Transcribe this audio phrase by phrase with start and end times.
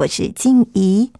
[0.00, 1.12] 我是静怡，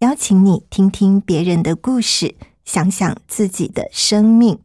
[0.00, 2.34] 邀请你听听别人的故事，
[2.64, 4.58] 想想自己的生命。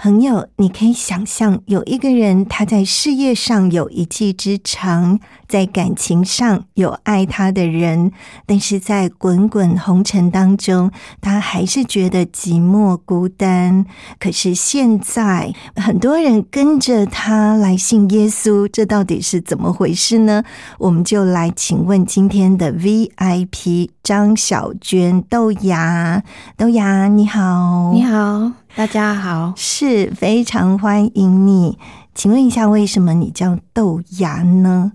[0.00, 5.18] 朋友，你可以想象有一个人，他在事业上有一技之长，
[5.48, 8.12] 在感情上有爱他的人，
[8.46, 13.84] 但是在滚滚红尘当中，他还是觉得寂寞孤单。
[14.20, 20.44] 可是现在很多人跟着他来信耶稣，这到底是怎么回事呢？
[20.78, 26.22] 我们就来请问今天的 VIP 张小娟豆芽，
[26.56, 28.52] 豆芽你好，你好。
[28.78, 31.76] 大家好，是非常欢迎你。
[32.14, 34.92] 请问一下，为什么你叫豆芽呢？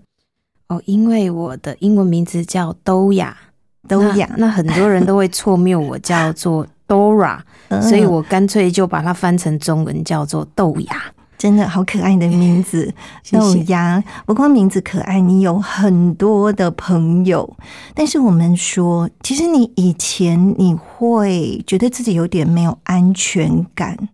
[0.70, 3.36] 哦，因为我的英文名字叫豆芽，
[3.86, 4.30] 豆芽。
[4.38, 7.42] 那很多人都会错谬我叫做 Dora，
[7.84, 11.04] 所以我干脆就把它翻成中文叫做豆芽。
[11.44, 12.90] 真的好可爱的名字，
[13.30, 14.02] 豆芽。
[14.26, 17.58] 不光名字可爱，你有很多的朋友。
[17.94, 24.08] 但是我们说，其实你以前你会觉得自己有点没有安全感，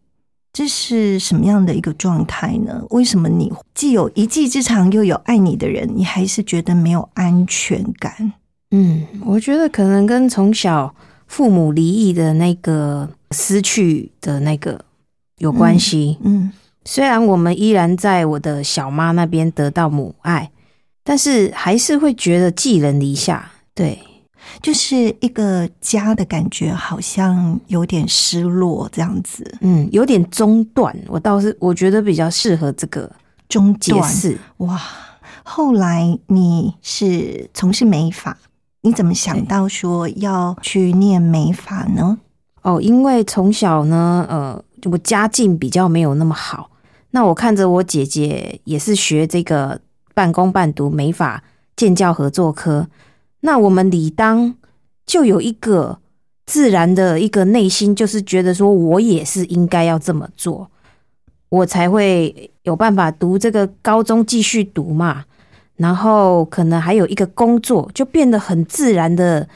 [0.51, 2.83] 这是什么样的一个状态呢？
[2.89, 8.33] 为什么你既有一技之长，又有爱你的人，你还是觉得没有安全感？
[8.71, 10.95] 嗯，我觉得可能跟从小
[11.27, 14.83] 父母离异的那个失去的那个
[15.37, 16.17] 有关系。
[16.23, 16.51] 嗯。
[16.91, 20.49] 虽然我们依然在我的小妈那边得到母爱，
[21.03, 23.51] 但是还是会觉得寄人篱下。
[23.75, 23.99] 对，
[24.59, 29.55] 就是一个家的感觉，好像有点失落这样子。
[29.61, 30.97] 嗯，有点中断。
[31.05, 33.07] 我倒是我觉得比较适合这个
[33.47, 34.35] 中解释。
[34.57, 34.81] 哇，
[35.43, 38.35] 后来你是从事美法，
[38.81, 42.17] 你怎么想到说要去念美法呢？
[42.63, 44.63] 哦，因为从小呢，呃。
[44.89, 46.69] 我家境比较没有那么好，
[47.11, 49.79] 那我看着我姐姐也是学这个
[50.13, 51.43] 半工半读美法
[51.75, 52.87] 建教合作科，
[53.41, 54.55] 那我们理当
[55.05, 55.99] 就有一个
[56.45, 60.69] 自然的一个内心，就是觉得说我也是应该要这么做，
[61.49, 65.25] 我才会有办法读这个高中继续读嘛，
[65.77, 69.47] 然后可能还有一个工作，就变得很自然的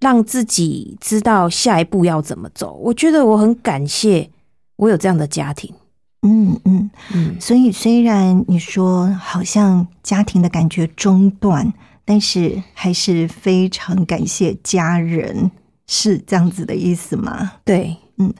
[0.00, 2.74] 让自己知道下一步要怎么走。
[2.74, 4.30] 我觉得我很感谢。
[4.76, 5.74] 我有这样的家庭，
[6.22, 11.72] 嗯嗯嗯，所以虽然你说好像家庭的感觉中断，
[12.04, 15.50] 但是还是非常感谢家人，
[15.86, 17.52] 是这样子的意思吗？
[17.64, 18.34] 对，嗯，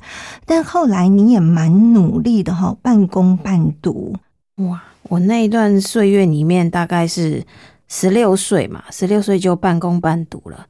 [0.45, 4.17] 但后来你也蛮努力的哈，半工半读。
[4.57, 7.47] 哇，我那一段岁月里面大概是
[7.87, 10.67] 十六岁嘛，十六岁就半工半读了，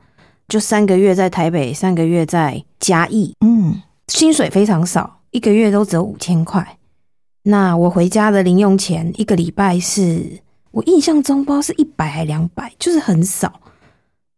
[0.46, 5.20] 就三个月在台北，三个月在嘉义，嗯，薪水非常少。
[5.30, 6.77] 一个月都只有五千块，
[7.48, 10.38] 那我回家的零用钱一个礼拜是
[10.70, 13.60] 我印象中不知道是一百还两百，就是很少。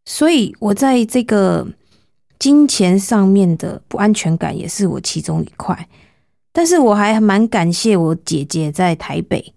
[0.05, 1.67] 所以我在这个
[2.39, 5.89] 金钱上面的不安全感也是我其中一块。
[6.53, 9.53] 但是我还蛮感谢我姐姐在台北，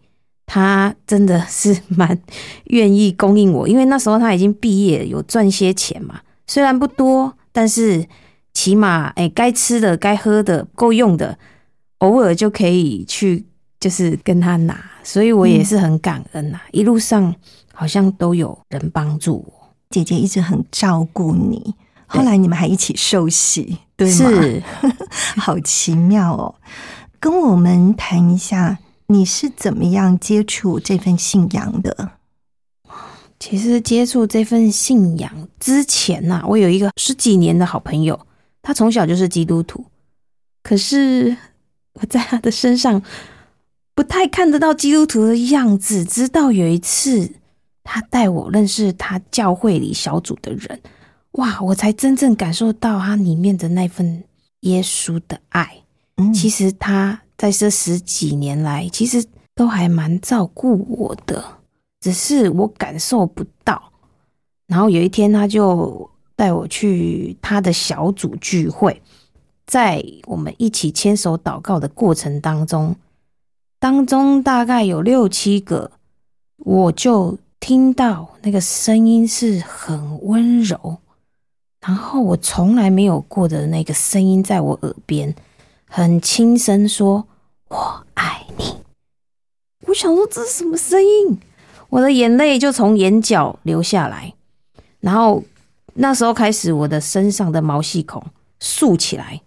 [0.47, 2.19] 她真的是蛮
[2.65, 8.07] 愿意供应我，因为那时候她已经毕业，有赚些钱嘛，虽然不多，但是。
[8.55, 11.35] 起码，哎，该吃的、该喝的、够用的，
[12.03, 13.45] 偶尔就可以去，
[13.79, 16.59] 就是跟他拿，所以我也是很感恩呐。
[16.71, 17.33] 一路上
[17.73, 21.73] 好像都有人帮助我，姐姐一直很照顾你。
[22.05, 24.29] 后来你们还一起受洗，对吗？
[24.29, 24.63] 是，
[25.39, 26.53] 好奇妙哦。
[27.21, 28.77] 跟我们谈一下，
[29.07, 32.11] 你是怎么样接触这份信仰的？
[33.39, 38.19] 其实接触这份信仰之前呐，我有一个十几年的好朋友。
[38.61, 39.85] 他从小就是基督徒，
[40.61, 41.35] 可是
[41.93, 43.01] 我在他的身上
[43.95, 46.03] 不太看得到基督徒的样子。
[46.03, 47.31] 直到有一次，
[47.83, 50.81] 他带我认识他教会里小组的人，
[51.33, 54.23] 哇，我才真正感受到他里面的那份
[54.61, 55.69] 耶稣的爱。
[56.33, 59.23] 其实他在这十几年来，其实
[59.55, 61.43] 都还蛮照顾我的，
[61.99, 63.91] 只是我感受不到。
[64.67, 69.01] 然后有一天，他就带我去他的小组聚会，
[69.65, 72.95] 在我们一起牵手祷告的过程当中，
[73.79, 75.91] 当中大概有六七个，
[76.57, 80.97] 我就听到那个声音是很温柔，
[81.81, 85.33] 然后我从来没有过的那个声音在我耳边。
[85.87, 87.27] 很轻声说
[87.69, 88.63] ：“我爱你。”
[89.85, 91.39] 我想说这是什么声音？
[91.89, 94.33] 我的眼泪就从眼角流下来，
[95.01, 95.43] 然后
[95.93, 98.25] 那时候开始，我的身上的毛细孔
[98.59, 99.42] 竖起来，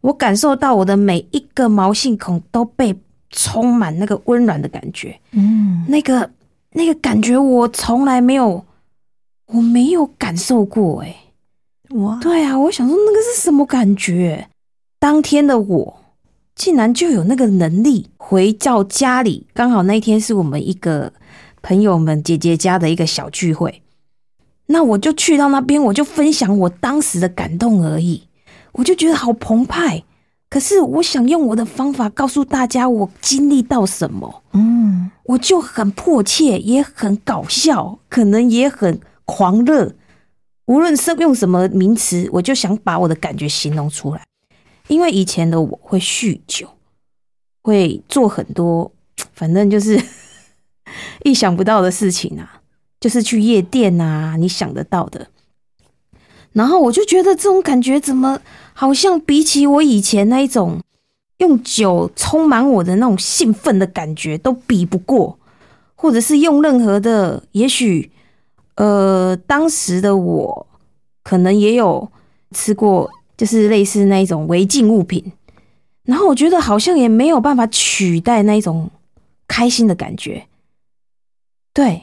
[0.00, 2.94] 我感受到我的每一个毛细孔都被
[3.30, 5.18] 充满那个温暖的感觉。
[5.32, 6.30] 嗯，那个
[6.72, 8.64] 那个感觉我从来没有，
[9.46, 11.02] 我没有感受过。
[11.02, 11.16] 哎，
[11.90, 14.48] 哇，对啊，我想说那个是什么感觉？
[14.98, 15.96] 当天的我
[16.54, 21.12] 竟然就有那个能力回到家里，刚好那一天是我们一个
[21.62, 23.82] 朋友们姐姐家的一个小聚会，
[24.66, 28.22] 那我就去到那边，我就分享我当时的感动而已，
[28.72, 30.02] 我就觉得好澎湃。
[30.48, 39.94] 可是我想用我的方法告诉大家我经历到什么，嗯，我就很迫切，也很搞笑，可能也很狂热，
[40.66, 44.22] 无论是用什么名词，我就想把我的感觉形容出来。
[44.88, 46.68] 因为以前的我会酗酒，
[47.62, 48.90] 会做很多，
[49.32, 50.02] 反正就是
[51.22, 52.60] 意想不到的事情啊，
[52.98, 55.28] 就是去夜店啊，你想得到的。
[56.52, 58.40] 然后我就觉得这种感觉怎么
[58.72, 60.80] 好像比起我以前那一种
[61.38, 65.38] 用酒充满我的那种兴奋的感觉都比不过，
[65.94, 68.10] 或者是用任何的，也许
[68.74, 70.66] 呃，当时的我
[71.22, 72.10] 可能也有
[72.52, 73.10] 吃过。
[73.40, 75.32] 就是类似那一种违禁物品，
[76.02, 78.90] 然后我觉得好像也没有办法取代那一种
[79.48, 80.46] 开心的感觉，
[81.72, 82.02] 对，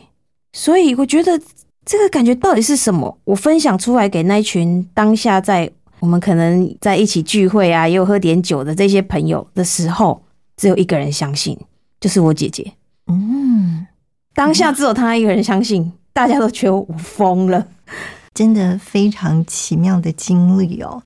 [0.54, 1.40] 所以我觉得
[1.88, 3.18] 这个感觉到底是什么？
[3.24, 10.22] 我分享出来给那一群当下在我们可能在一起聚会啊，也有喝点酒的这些朋友的时候，
[10.58, 11.58] 只有一个人相信，
[12.02, 12.74] 就是我姐姐。
[13.08, 13.88] 嗯，
[14.36, 17.66] 当下只有她一个人相信，大家都觉得我疯了，
[18.34, 21.02] 真的非常奇妙的经历哦。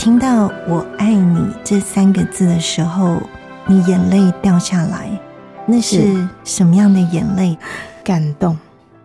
[0.00, 3.20] 听到“我爱你”这三个字的时候，
[3.66, 5.10] 你眼泪掉下来，
[5.66, 7.58] 那是什么样的眼泪？
[8.02, 8.56] 感动，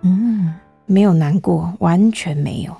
[0.03, 0.53] 嗯，
[0.85, 2.73] 没有难过，完全没有。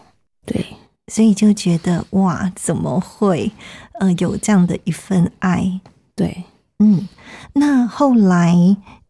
[0.46, 0.66] 对，
[1.12, 3.52] 所以就觉得哇，怎么会
[4.00, 5.82] 呃有这样的一份爱？
[6.16, 6.46] 对，
[6.80, 7.10] 嗯，
[7.52, 8.56] 那后来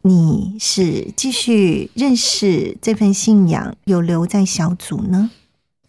[0.02, 5.30] 你是继续认识这份信仰，有留在小组呢？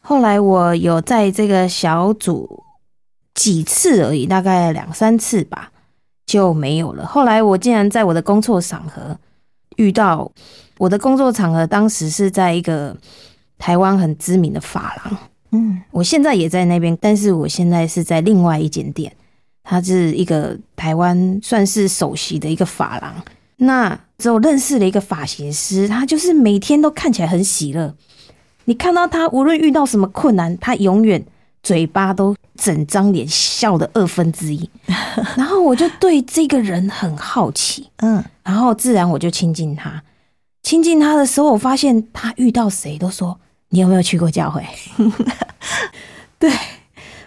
[0.03, 2.63] 后来我有在这个小组
[3.37, 5.71] 几次而已，大概两三次吧，
[6.26, 7.07] 就没有了。
[7.07, 9.16] 后来我竟然在我的工作场合
[9.76, 10.28] 遇到，
[10.78, 12.97] 我的工作场合当时是在一个
[13.59, 15.19] 台湾很知名的发廊，
[15.52, 19.14] 嗯，我现在也在那边，但是我现在是在另外一间店，
[19.62, 23.14] 它是一个台湾算是首席的一个发廊。
[23.59, 27.95] 那之后认识了一个发型师，他就是每天都看起来很喜乐。
[28.66, 31.25] 你看到他，无论遇到什么困难，他永远
[31.67, 34.71] 嘴巴都整张脸笑的二分之一。
[35.37, 40.01] 然后我就对这个人很好奇，嗯，然后自然我就亲近他。
[40.63, 43.37] 亲近他的时候，我发现他遇到谁都说
[43.71, 44.65] ：“你有没有去过教会？”
[46.39, 46.53] 对，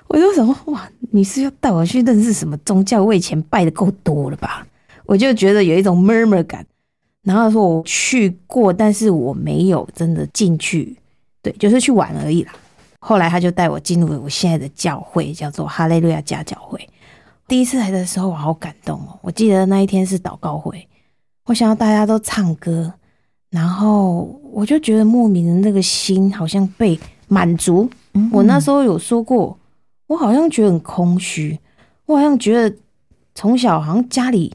[0.07, 3.03] 我就想，哇，你是要带我去认识什么宗教？
[3.03, 4.65] 我以前拜的够多了吧？
[5.05, 6.65] 我就觉得有一种 murmur 感。
[7.23, 10.95] 然后说我去过，但是我没有真的进去，
[11.41, 12.53] 对，就是去玩而已啦。
[12.99, 16.87] 后来他就带我进入了我现在的教会，叫做哈雷路亚家教会。
[17.47, 19.17] 第一次来的时候，我好感动哦！
[19.21, 20.87] 我记得那一天是祷告会，
[21.45, 22.93] 我想要大家都唱歌，
[23.49, 27.89] 然后我就觉得莫名的那个心好像被满足。
[28.31, 29.57] 我那时候有说过，
[30.05, 31.57] 我好像觉得很空虚，
[32.05, 32.75] 我好像觉得
[33.33, 34.53] 从小好像家里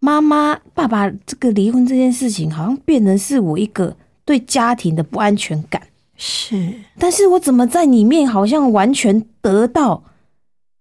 [0.00, 3.94] 妈妈、爸爸这个离婚这件事情，好像变成是我一个
[4.24, 5.80] 对家庭的不安全感。
[6.20, 10.02] 是，但是我怎么在里面好像完全得到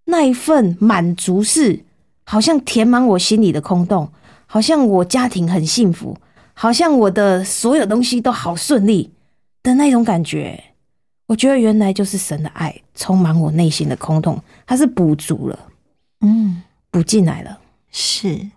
[0.05, 1.85] 那一份满足，是
[2.23, 4.09] 好像填满我心里的空洞，
[4.47, 6.17] 好像我家庭很幸福，
[6.55, 9.11] 好像我的所有东西都好顺利
[9.61, 10.63] 的那种感觉。
[11.27, 15.59] 我觉得原来就是神的爱充满我内心的空洞，它是补足了，
[16.21, 17.59] 嗯，补进来了。
[17.91, 18.49] 是，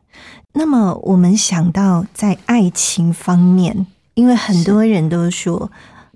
[0.54, 5.70] 那么我们想到在爱情方面，因为很多人都说。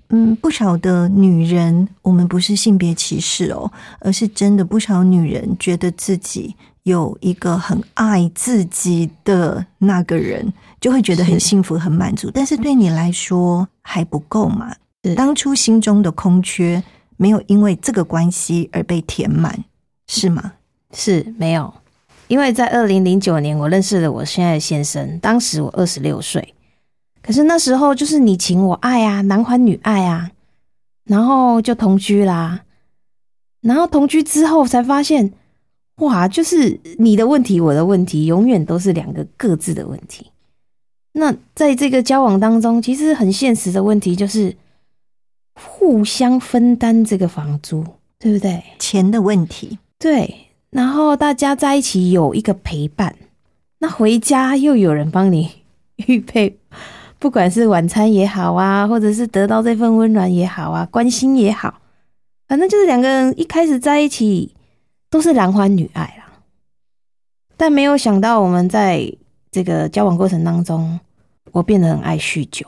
[0.09, 12.29] 嗯，不少的女人，我们不是性别歧视哦，而是真的不少女人觉得自己有一个很爱自己的那个人，就会觉得很幸福、很满足。
[12.31, 14.75] 但是对你来说还不够嘛？
[15.15, 16.83] 当初心中的空缺
[17.17, 19.63] 没有因为这个关系而被填满，
[20.07, 20.53] 是吗？
[20.93, 21.73] 是没有，
[22.27, 26.54] 因为在二零零九年我认识了我现在的先生，当时我二十六岁。
[27.25, 30.29] 可是那时候就是你情我爱啊，男欢女爱啊，
[31.05, 32.61] 然后就同居啦。
[33.61, 35.33] 然后同居之后才发现，
[35.95, 40.27] 哇，就是你的问题，我的问题，永远都是两个各自的问题。
[41.13, 44.55] 那在这个交往当中，其实很现实的问题就是
[45.55, 47.83] 互相分担这个房租，
[48.19, 48.63] 对不对？
[48.77, 50.31] 钱的问题，对。
[50.69, 53.15] 然后大家在一起有一个陪伴，
[53.79, 55.49] 那回家又有人帮你
[56.05, 56.59] 预备。
[57.25, 61.73] 不管是晚餐也好啊，或者是得到这份温暖也好啊，关心也好，
[62.47, 64.53] 反正就是两个人一开始在一起
[65.09, 66.31] 都是男欢女爱啦。
[67.57, 69.11] 但没有想到，我们在
[69.49, 70.99] 这个交往过程当中，
[71.51, 72.67] 我变得很爱酗酒。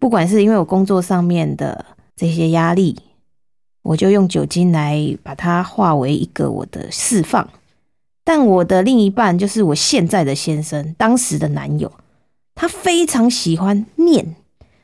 [0.00, 1.84] 不管是因为我工作上面的
[2.16, 2.98] 这些压力，
[3.82, 7.48] 我就用酒精来把它化为一个我的释放。
[8.24, 11.92] 但我的另一半，就是我现在的先生，当时的男友。
[12.56, 14.34] 他非常喜欢念，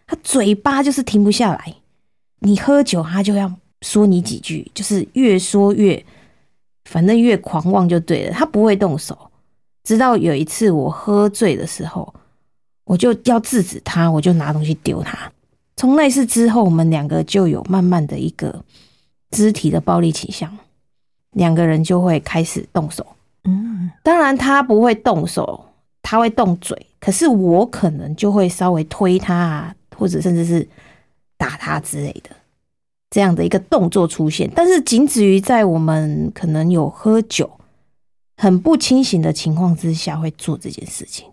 [0.07, 1.75] 他嘴巴就是停不下来。
[2.41, 3.51] 你喝酒，他就要
[3.81, 6.05] 说你几句，就是越说越，
[6.85, 8.33] 反正越狂妄就对了。
[8.33, 9.17] 他不会动手，
[9.85, 12.13] 直到有一次我喝醉的时候，
[12.85, 15.33] 我就要制止他，我就拿东西丢他。
[15.77, 18.63] 从那次之后，我们两个就有慢慢的一个
[19.31, 20.59] 肢体的暴力倾向，
[21.31, 23.07] 两个人就会开始动手。
[23.45, 25.65] 嗯，当然他不会动手。
[26.03, 30.69] 他会动嘴，可是我可能就会稍微推他啊，或者甚至是
[31.39, 32.31] 打他之类的
[33.09, 37.51] 这样的一个动作出现，但是仅止于在我们可能有喝酒、
[38.37, 41.27] 很不清醒的情况之下会做这件事情。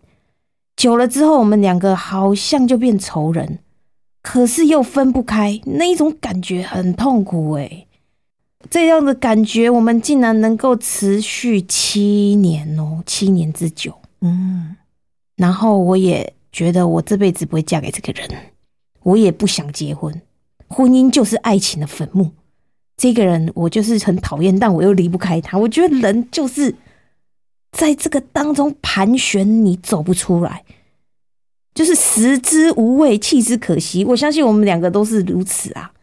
[0.75, 3.59] 久了之后，我们两个好像就变仇人，
[4.21, 7.87] 可是又分不开，那一种感觉很痛苦诶。
[8.69, 13.93] 这样的感觉，我们竟然能够持续七年哦，七年之久。
[14.21, 14.75] 嗯，
[15.35, 18.29] 然后我也觉得我这辈子不会嫁给这个人，
[19.03, 20.21] 我也不想结婚，
[20.67, 22.31] 婚姻就是爱情的坟墓。
[22.97, 25.57] 这个人我就是很讨厌，但我又离不开他。
[25.57, 26.75] 我觉得人就是
[27.71, 30.65] 在这个当中盘旋，你走不出来，
[31.73, 34.03] 就是食之无味，弃之可惜。
[34.03, 35.93] 我相信我们两个都是如此啊，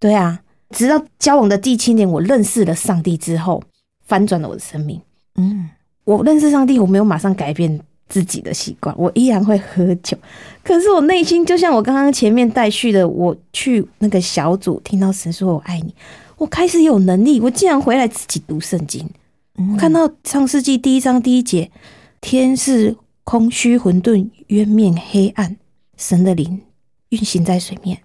[0.00, 0.42] 对啊。
[0.70, 3.62] 直到交往的第七年，我认识了上帝之后，
[4.04, 5.00] 翻转了我的生命。
[5.34, 5.70] 嗯。
[6.04, 10.16] 我认识上帝，我没有马上改变自己的习惯，我依然会喝酒。
[10.64, 15.94] 可是我内心就像我刚刚前面带去的，我去那个小组听到神说“我爱你”，
[16.36, 19.08] 我开始有能力，我竟然回来自己读圣经。
[19.72, 21.70] 我看到创世纪第一章第一节
[22.20, 25.56] ：“天是空虚混沌，渊面黑暗，
[25.96, 26.62] 神的灵
[27.10, 27.98] 运行在水面。”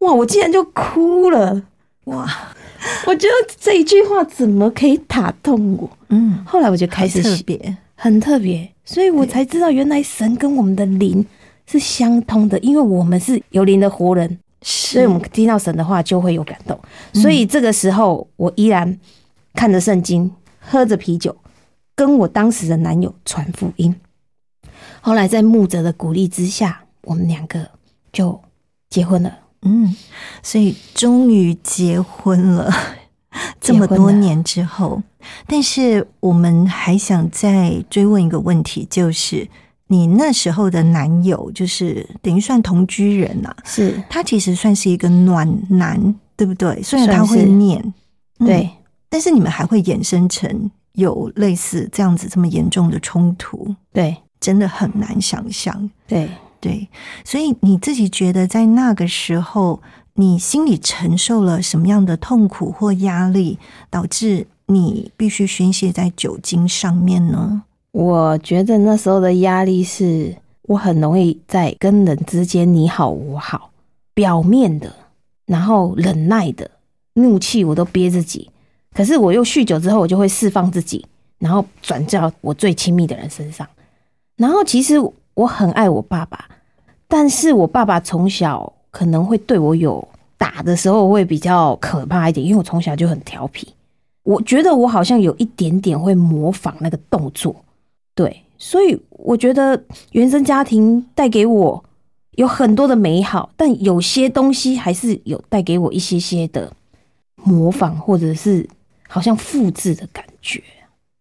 [0.00, 0.12] 哇！
[0.12, 1.62] 我竟然就哭了！
[2.04, 2.54] 哇！
[3.06, 5.90] 我觉得这一句话怎么可以打动我？
[6.10, 11.24] 嗯，后来我就开始特别很特别，所以我才知道原来神跟我们的灵
[11.66, 16.78] 是相通的，因为我们是有灵的活人，所以我们听到神的话就会有感动。
[17.12, 18.98] 所以这个时候，我依然
[19.54, 20.30] 看着圣经，
[20.60, 21.36] 喝着啤酒，
[21.94, 23.94] 跟我当时的男友传福音。
[25.00, 27.68] 后来在牧者的鼓励之下，我们两个
[28.12, 28.40] 就
[28.88, 29.38] 结婚了。
[29.62, 29.94] 嗯，
[30.42, 32.72] 所以终于结婚了。
[33.60, 35.02] 这么多年之后，
[35.46, 39.46] 但是我们还想再追问一个问题，就是
[39.88, 43.54] 你那时候的男友，就是等于算同居人呐？
[43.64, 46.82] 是他其实算是一个暖男，对不对？
[46.82, 47.94] 虽然他会念，
[48.38, 48.68] 对，
[49.08, 56.28] 但是你们还会衍生成有类似这样子这么严重的冲突，对，真的很难想象，对
[56.60, 56.88] 对。
[57.24, 59.80] 所以你自己觉得在那个时候。
[60.20, 63.56] 你心里承受了什么样的痛苦或压力，
[63.88, 67.62] 导致你必须宣泄在酒精上面呢？
[67.92, 73.70] 我觉得那时候的压力是我很容易在跟人之间你好我好，
[74.12, 74.92] 表面的，
[75.46, 76.68] 然后忍耐的
[77.12, 78.50] 怒气我都憋自己，
[78.92, 81.06] 可是我又酗酒之后，我就会释放自己，
[81.38, 83.64] 然后转到我最亲密的人身上。
[84.34, 84.96] 然后其实
[85.38, 86.48] 我很爱我爸爸，
[87.06, 88.72] 但是我爸爸从小。
[88.90, 90.02] 可能会对我有
[90.38, 93.68] 打的时候会比较可怕一点，因为我从小就很调皮。
[94.22, 97.54] 我觉得我好像有一点点会模仿那个动作，
[98.14, 99.80] 对，所以我觉得
[100.12, 101.84] 原生家庭带给我
[102.32, 106.72] 有很多的美好，但有些东西还是有带给我一些些的
[107.36, 108.66] 模仿或者是
[109.06, 110.62] 好像复制的感觉。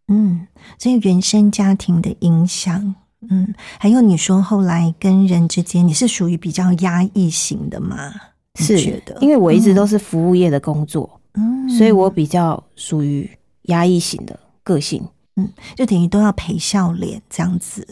[0.07, 0.47] 嗯，
[0.79, 2.95] 所以原生家庭的影响。
[3.29, 8.13] 嗯，还有你说后来跟人之间，你是属于比较压抑型的吗？
[8.55, 13.29] 是觉得，因为我一直都是服务业的工作，嗯，所以我比较属于
[13.63, 15.03] 压抑型的个性，
[15.35, 17.87] 嗯，就等于都要陪笑脸这样子，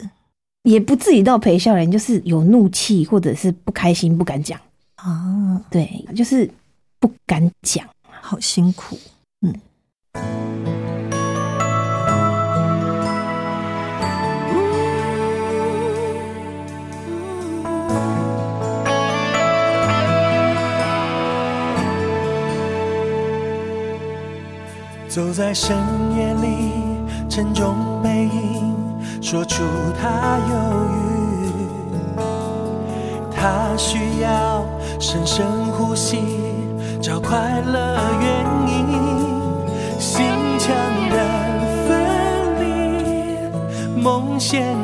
[0.63, 4.59] 也不至于到陪笑脸，就是有怒气或者是不开心不敢讲。
[4.95, 6.49] 啊，对，就是
[6.99, 8.97] 不敢讲，好辛苦，
[9.41, 10.74] 嗯。
[25.15, 25.77] 走在深
[26.17, 26.73] 夜里，
[27.29, 28.75] 沉重背影，
[29.21, 29.63] 说出
[29.97, 30.55] 他忧
[30.91, 32.19] 郁。
[33.33, 34.65] 他需要
[34.99, 36.19] 深深呼吸，
[37.01, 38.99] 找快乐原因。
[39.97, 40.25] 心
[40.59, 40.75] 墙
[41.09, 41.15] 的
[41.87, 41.95] 分
[42.59, 44.75] 离，梦显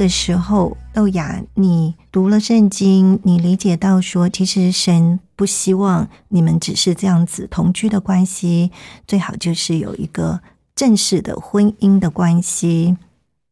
[0.00, 8.70] 个时候，豆芽，你读了圣经，你理解到说，其实神不希望你们只是这样子同居的关系，
[9.06, 10.40] 最好就是有一个
[10.74, 12.96] 正式的婚姻的关系。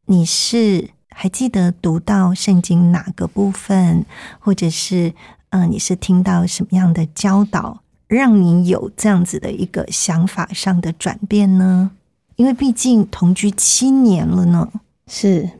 [0.07, 4.07] 你是还记得读到圣经哪个部分，
[4.39, 5.13] 或者是
[5.51, 11.91] 嗯，你是听到什么样的教导，让你有这样子的一个想法上的转变呢？
[12.37, 14.67] 因为毕竟同居七年了呢。
[15.11, 15.51] 是，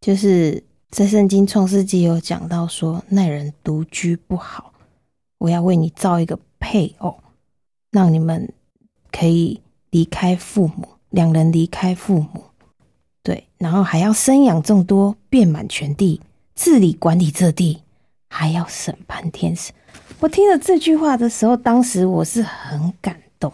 [0.00, 4.72] 就是在圣经创世纪有讲到说，那人独居不好，
[5.38, 7.18] 我要为你造一个配偶，
[7.90, 8.52] 让你们
[9.10, 12.44] 可以离开父母，两人离开父母，
[13.22, 16.20] 对，然后还要生养众多，遍满全地，
[16.54, 17.82] 治理管理这地，
[18.28, 19.72] 还要审判天使。
[20.20, 23.52] 我听了这句话的时候，当时我是很感动，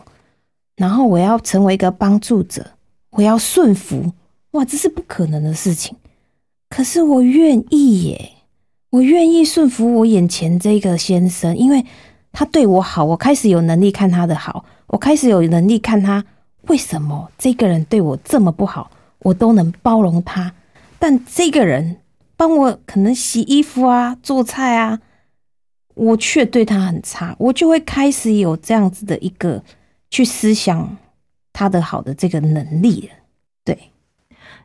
[0.76, 2.66] 然后我要成为一个帮助者，
[3.10, 4.12] 我要顺服。
[4.52, 5.96] 哇，这是不可能的事情，
[6.74, 8.32] 可是我愿意耶，
[8.90, 11.86] 我愿意顺服我眼前这个先生，因为
[12.32, 16.24] 他对我好，我开始有能力看他的好，我开始有能力看他
[16.62, 20.52] 为什么这个人对我这么不好，我都能包容他，
[20.98, 21.98] 但这个人
[22.36, 24.98] 帮我可能洗衣服啊、做菜啊，
[25.94, 29.62] 我却对他很差，我就会开始有这样子的一个
[30.10, 30.96] 去思想
[31.52, 33.14] 他的好的这个能力了，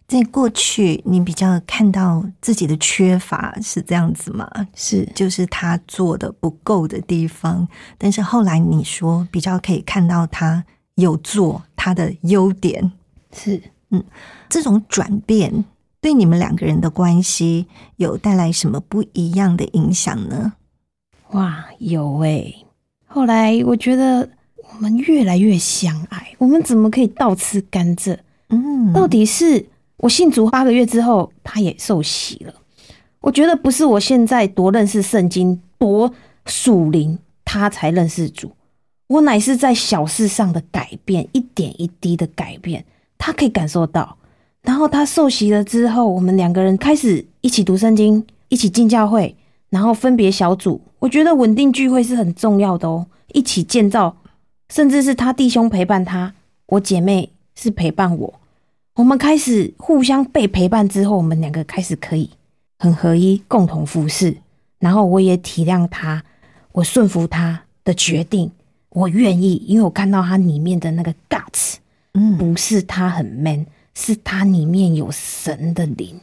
[0.09, 4.49] 在过去，你比较看到自己的缺乏是这样子吗？
[4.73, 7.67] 是，就是他做的不够的地方。
[7.95, 12.91] 但是后来你说，比较可以看到他有做他的优点。
[13.31, 14.03] 是，嗯，
[14.49, 15.63] 这种转变
[16.01, 17.67] 对你们两个人的关系
[17.97, 20.53] 有带来什么不一样的影响呢？
[21.33, 22.65] 哇，有诶。
[23.05, 24.27] 后来我觉得
[24.73, 28.17] 我们越来越相爱，我们怎么可以倒吃甘蔗？
[28.49, 29.63] 嗯，到底是？
[29.99, 32.53] 我信主八个月之后，他也受洗了。
[33.21, 36.11] 我觉得不是我现在多认识圣经、多
[36.45, 38.51] 属灵，他才认识主。
[39.07, 42.85] 我乃是在小事上的改变，一点一滴的改变，
[43.17, 44.17] 他可以感受到。
[44.61, 49.35] 然后他受洗了之后，我们两个人开始一起读圣经，一起进教会，
[49.69, 50.79] 然后分别小组。
[50.99, 54.15] 我觉得稳定聚会是很重要的哦，一起建造，
[54.69, 56.33] 甚至是他弟兄陪伴他，
[56.67, 58.33] 我姐妹是陪伴我。
[58.99, 62.29] 我们开始互相被陪伴之后，我们两个开始可以
[62.77, 64.35] 很合一，共同服侍。
[64.77, 66.21] 然后我也体谅他，
[66.73, 68.51] 我顺服他的决定，
[68.89, 71.75] 我愿意，因为我看到他里面的那个 guts，
[72.15, 76.19] 嗯，不是他很 man，是他里面有神的灵，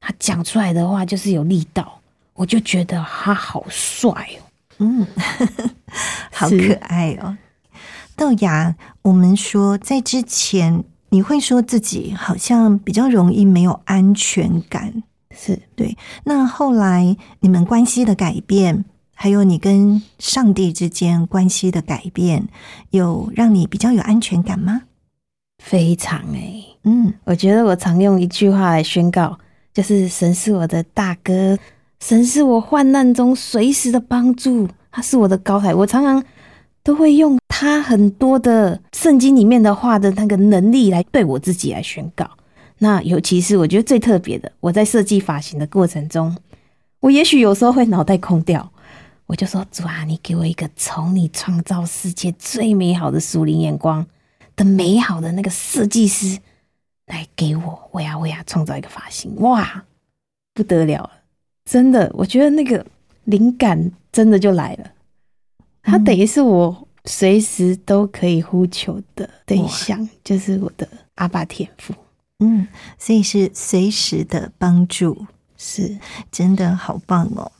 [0.00, 2.00] 他讲出来的话就是有力道，
[2.34, 4.42] 我就觉得他好帅哦，
[4.78, 5.06] 嗯，
[6.34, 7.38] 好可爱哦。
[8.16, 10.82] 豆芽，我们说在之前。
[11.08, 15.96] 你会说自己好像比较容易没有安全感，是对。
[16.24, 22.48] 那后来你们关系的改变，还有你跟上帝之间关系的改变，
[22.90, 24.82] 有让你比较有安全感吗？
[25.62, 29.38] 非常哎，嗯，我觉得我常用一句话来宣告，
[29.72, 31.56] 就是神是我的大哥，
[32.00, 35.74] 神是我患难中随时的帮助，他是我的高台。
[35.74, 36.22] 我常常。
[36.86, 42.30] 都会用他很多的圣经里面的话的那个能力来对我自己来宣告。
[42.78, 46.36] 那尤其是我觉得最特别的，我在设计发型的过程中，
[47.00, 48.70] 我也许有时候会脑袋空掉，
[49.26, 54.06] 我就说主啊，你给我一个从你创造世界最美好的属灵眼光
[54.54, 56.38] 的美好的那个设计师
[57.06, 59.84] 来给我，我要我要创造一个发型，哇，
[60.54, 61.10] 不得了了，
[61.64, 62.86] 真的，我觉得那个
[63.24, 64.92] 灵感真的就来了。
[65.86, 71.94] 他等于是我随时都可以呼求的对象，就是我的阿爸天父。
[72.40, 72.66] 嗯，
[72.98, 75.96] 所以是随时的帮助，是
[76.30, 77.50] 真的好棒哦。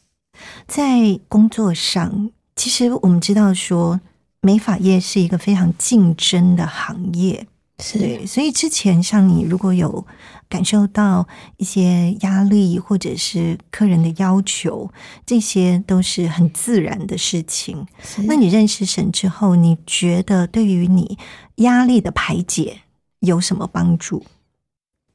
[0.67, 4.01] 在工作上，其实我们知道说
[4.43, 7.47] 美发业是一个非常竞争的行业。
[7.79, 10.07] 是，所以之前像你如果有
[10.49, 14.91] 感受到一些压力，或者是客人的要求，
[15.27, 17.87] 这些都是很自然的事情。
[18.25, 21.19] 那你认识神之后，你觉得对于你
[21.57, 22.79] 压力的排解
[23.21, 24.25] 有什么帮助？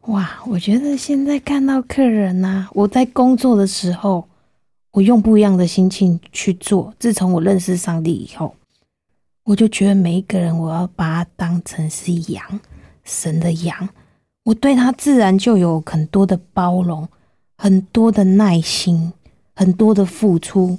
[0.02, 4.28] 哇，我觉得现在看到客人呐，我在工作的时候，
[4.92, 6.94] 我用不一样的心情去做。
[7.00, 8.56] 自从我认识上帝以后。
[9.44, 12.60] 我就觉得每一个人，我要把他当成是羊，
[13.04, 13.90] 神的羊，
[14.44, 17.08] 我对他自然就有很多的包容，
[17.58, 19.12] 很多的耐心，
[19.56, 20.78] 很多的付出，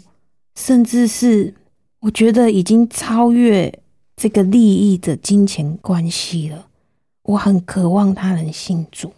[0.55, 1.53] 甚至是
[2.01, 3.73] 我觉得已经超越
[4.17, 6.67] 这个利益的金钱关系了。
[7.23, 9.13] 我很渴望他人信主，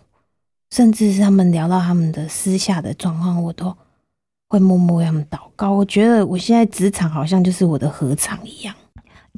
[0.70, 3.74] 甚至是他们聊到他们的私下的状况，我都
[4.48, 5.70] 会默默为他们祷告。
[5.72, 8.74] 我觉得我现在职场好像就是我的合场一样，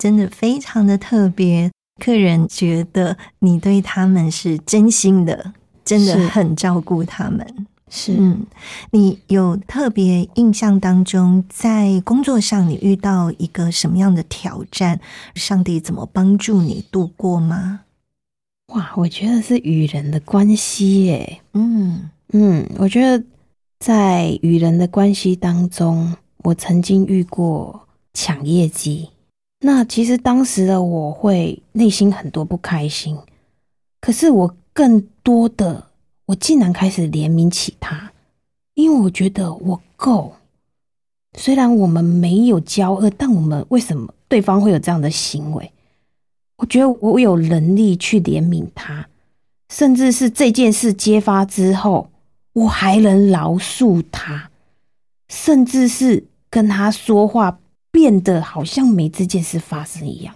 [0.00, 1.70] 真的非常的特别。
[1.98, 7.66] 客人觉得你对他们是真心的，真的很照顾他们。
[7.88, 8.44] 是，嗯，
[8.90, 15.00] 你有特别印象当中，在工作上你遇到一个什么样的挑战？
[15.34, 17.80] 上帝怎么帮助你度过吗？
[18.74, 21.40] 哇，我觉得是与人的关系耶。
[21.54, 23.24] 嗯嗯，我觉得
[23.78, 29.08] 在与人的关系当中，我曾经遇过抢业绩。
[29.66, 33.18] 那其实当时的我会内心很多不开心，
[34.00, 35.88] 可是我更多的，
[36.26, 38.12] 我竟然开始怜悯起他，
[38.74, 40.36] 因为我觉得我够。
[41.36, 45.72] 虽然我们没有交恶，但我们为什么对方会有这样的行为？
[46.58, 49.08] 我觉得我有能力去怜悯他，
[49.68, 52.08] 甚至是这件事揭发之后，
[52.52, 54.48] 我还能饶恕他，
[55.28, 57.58] 甚至是跟他说话。
[57.96, 60.34] 变得好像没这件事发生一样。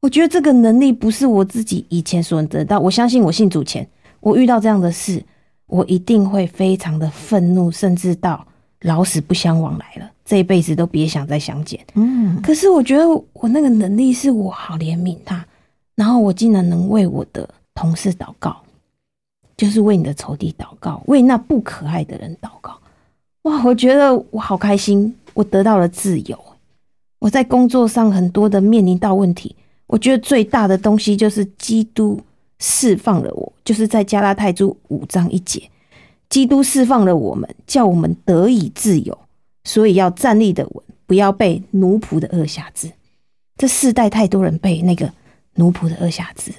[0.00, 2.80] 我觉得这个能力不是我自己以前所能得到。
[2.80, 3.86] 我相信我信主前，
[4.20, 5.22] 我遇到这样的事，
[5.66, 8.42] 我一定会非常的愤怒，甚至到
[8.80, 11.78] 老死不相往来了，这一辈子都别想再相见。
[11.96, 12.40] 嗯。
[12.40, 15.44] 可是我觉得我那个能力是我好怜悯他，
[15.96, 18.56] 然后我竟然能为我的同事祷告，
[19.54, 22.74] 就是为你的仇敌祷告，为那不可爱的人祷告。
[23.42, 26.38] 哇，我觉得我好开心，我得到了自由。
[27.18, 29.54] 我在工作上很多的面临到问题，
[29.86, 32.20] 我觉得最大的东西就是基督
[32.58, 35.70] 释放了我，就是在加拉太书五章一节，
[36.28, 39.18] 基督释放了我们，叫我们得以自由，
[39.64, 42.90] 所以要站立的稳，不要被奴仆的恶下制。
[43.56, 45.10] 这世代太多人被那个
[45.54, 46.52] 奴仆的恶下制，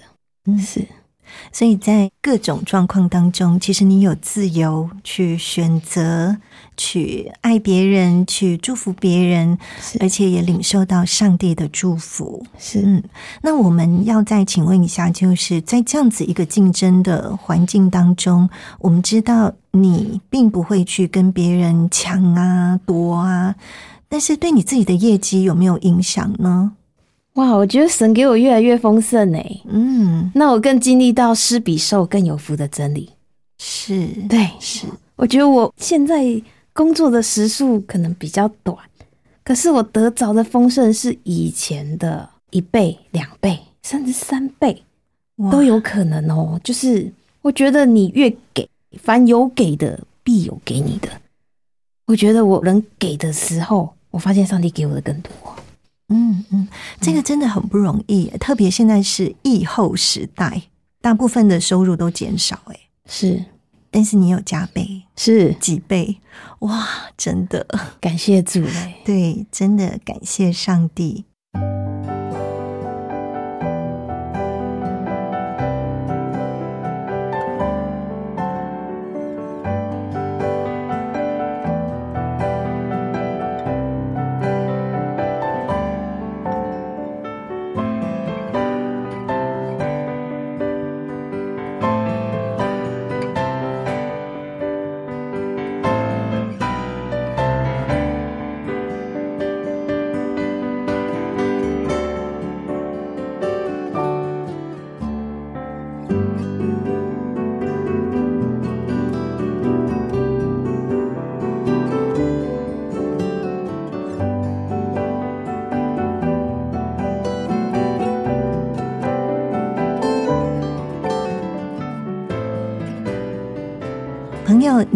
[0.45, 0.85] 嗯，是。
[1.51, 6.37] 所以在各种状况当中，其实你有自由去选择，
[6.77, 9.57] 去爱别人，去祝福别人，
[9.99, 12.45] 而且也领受到上帝的祝福。
[12.57, 13.03] 是，嗯，
[13.41, 18.47] 那我们要再请问一下，就是在这样子一个竞争的环境当中，
[18.79, 23.55] 我们知道你并不会去跟别人抢啊、夺啊，
[24.07, 26.73] 但是对你自己的业绩有没有影响呢？
[27.33, 29.39] 哇，我觉得神给我越来越丰盛呢。
[29.67, 33.11] 嗯，那我更经历到施比受更有福的真理。
[33.59, 34.85] 是，对，是。
[35.15, 36.23] 我觉得我现在
[36.77, 38.77] 工作的时数可能比较短，
[39.43, 44.83] 可是我得着的丰盛是以前的一倍、两倍，甚至三倍
[45.51, 46.61] 都有可能哦。
[46.63, 47.11] 就是
[47.41, 48.69] 我觉得你越给，
[49.01, 51.09] 凡有给的必有给你的。
[52.05, 55.31] 我觉得我能给的时候，我发现上帝给我的更多。
[56.09, 56.67] 嗯嗯，
[57.01, 60.61] 这个真的很不容易，特别现在是疫后时代，
[61.01, 63.43] 大部分的收入都减少，哎，是，
[63.89, 65.53] 但是你有加倍，是。
[65.53, 66.19] 几倍，
[66.59, 67.65] 哇，真的。
[67.99, 71.25] 感谢主嘞，对，真的感谢上帝。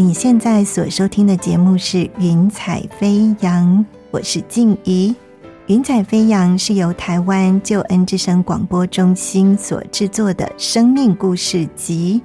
[0.01, 3.77] 你现在所收听的节目是《云彩飞扬》，
[4.09, 5.09] 我是静怡。
[5.67, 12.19] 《云彩飞扬》是由台湾救恩之声广播中心所制作的生命故事集。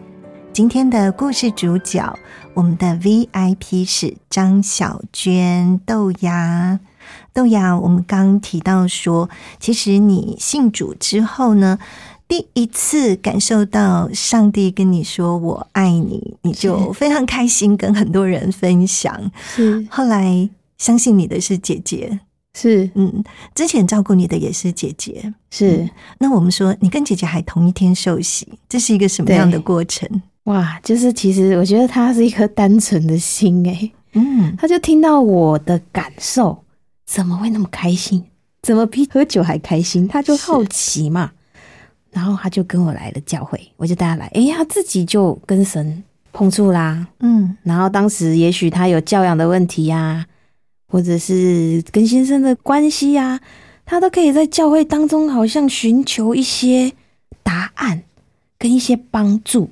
[0.55, 2.19] 今天的故事主角，
[2.55, 6.81] 我们的 VIP 是张小娟豆芽。
[7.35, 9.29] 豆芽，我们刚提到说，
[9.61, 11.79] 其实你信主之后呢？
[12.29, 19.31] 第一次感受到上帝跟你说“我爱你”， 你就非常开心，跟很多人分享。
[19.55, 22.19] 是后来相信你的是姐姐，
[22.55, 23.23] 是嗯，
[23.55, 25.89] 之前照顾你的也是姐姐，是。
[26.19, 30.09] 那我们说你跟姐姐还同一天受洗，这是一个什么样的过程？
[30.45, 36.65] 哇，就是其实我觉得她是一颗单纯的心，哎，嗯，他就听到我的感受，
[37.07, 38.25] 怎么会那么开心？
[38.63, 40.09] 怎么比喝酒还开心？
[40.09, 41.31] 他就好奇嘛，
[42.17, 46.03] 然后他就跟我来了教会，我就带他来，哎呀，自己就跟神
[46.33, 50.25] 碰触啦，嗯，然后当时也许他有教养的问题呀，
[50.89, 53.39] 或者是跟先生的关系呀，
[53.85, 56.91] 他都可以在教会当中好像寻求一些
[57.43, 58.03] 答案
[58.59, 59.69] 跟一些帮助，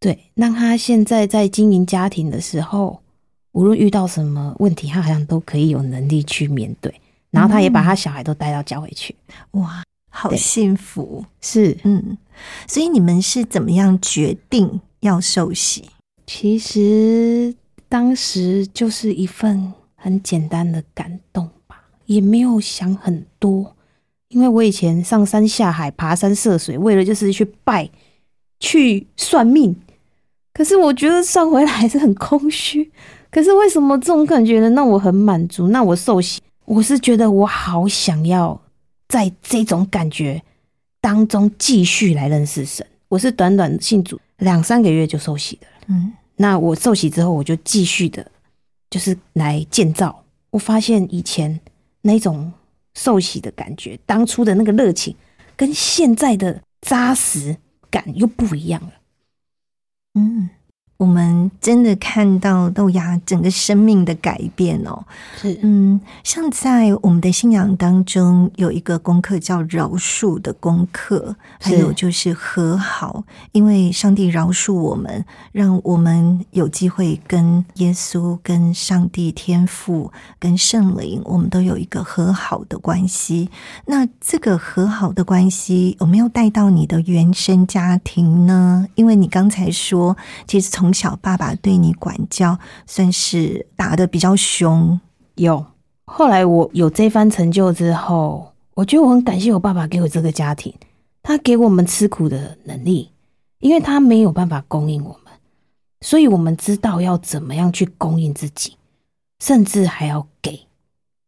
[0.00, 3.00] 对，让他现在在经营家庭的时候，
[3.52, 6.92] 无论遇到什么问题，他好像都可以有能力去面对。
[7.30, 9.14] 然后他也把他小孩都带到教会去，
[9.52, 11.24] 哇，好幸福！
[11.40, 12.18] 是，嗯，
[12.66, 15.90] 所以你们是怎么样决定要受洗？
[16.26, 17.54] 其实
[17.88, 23.74] 当时就是一份很简单的感动吧，也没有想很多。
[24.28, 27.88] 因为我以前上山下海、爬山涉水，为了就是去拜、
[28.60, 29.74] 去算命，
[30.52, 32.90] 可是我觉得算回来还是很空虚。
[33.30, 34.74] 可是为什么这种感觉能？
[34.74, 35.68] 让我很满足？
[35.68, 36.40] 那我受洗。
[36.66, 38.60] 我是觉得我好想要
[39.08, 40.40] 在这种感觉
[41.00, 42.86] 当中继续来认识神。
[43.08, 48.30] 我是短短信主两三个月就受洗的，嗯，那我受洗之后，我就继续的，
[48.90, 50.24] 就是来建造。
[50.50, 51.58] 我发现以前
[52.02, 52.52] 那种
[52.94, 55.16] 受洗的感觉，当初的那个热情，
[55.56, 57.56] 跟现在的扎实
[57.90, 58.92] 感又不一样了，
[60.14, 60.50] 嗯。
[60.98, 65.04] 我们真的看到豆芽整个生命的改变哦，
[65.40, 83.48] 是嗯，像在我们的信仰当中有一个功课叫饶恕的功课，还有就是和好，因为上帝饶恕我们，让我们有机会跟耶稣、跟上帝天父、跟圣灵，我们都有一个和好的关系。
[83.86, 88.84] 那这个和好的关系有没有带到你的原生家庭呢？
[88.96, 90.16] 因为你刚才说，
[90.48, 94.98] 其实从从小爸爸对你管教算是打的比较凶，
[95.34, 95.62] 有。
[96.06, 100.72] 后来我有这番成就之后，我觉得我很感谢我爸爸给我这个家庭，
[101.22, 103.10] 他给我们吃苦的能力，
[103.58, 105.34] 因为他没有办法供应我们，
[106.00, 108.78] 所以我们知道要怎么样去供应自己，
[109.38, 110.58] 甚至还要给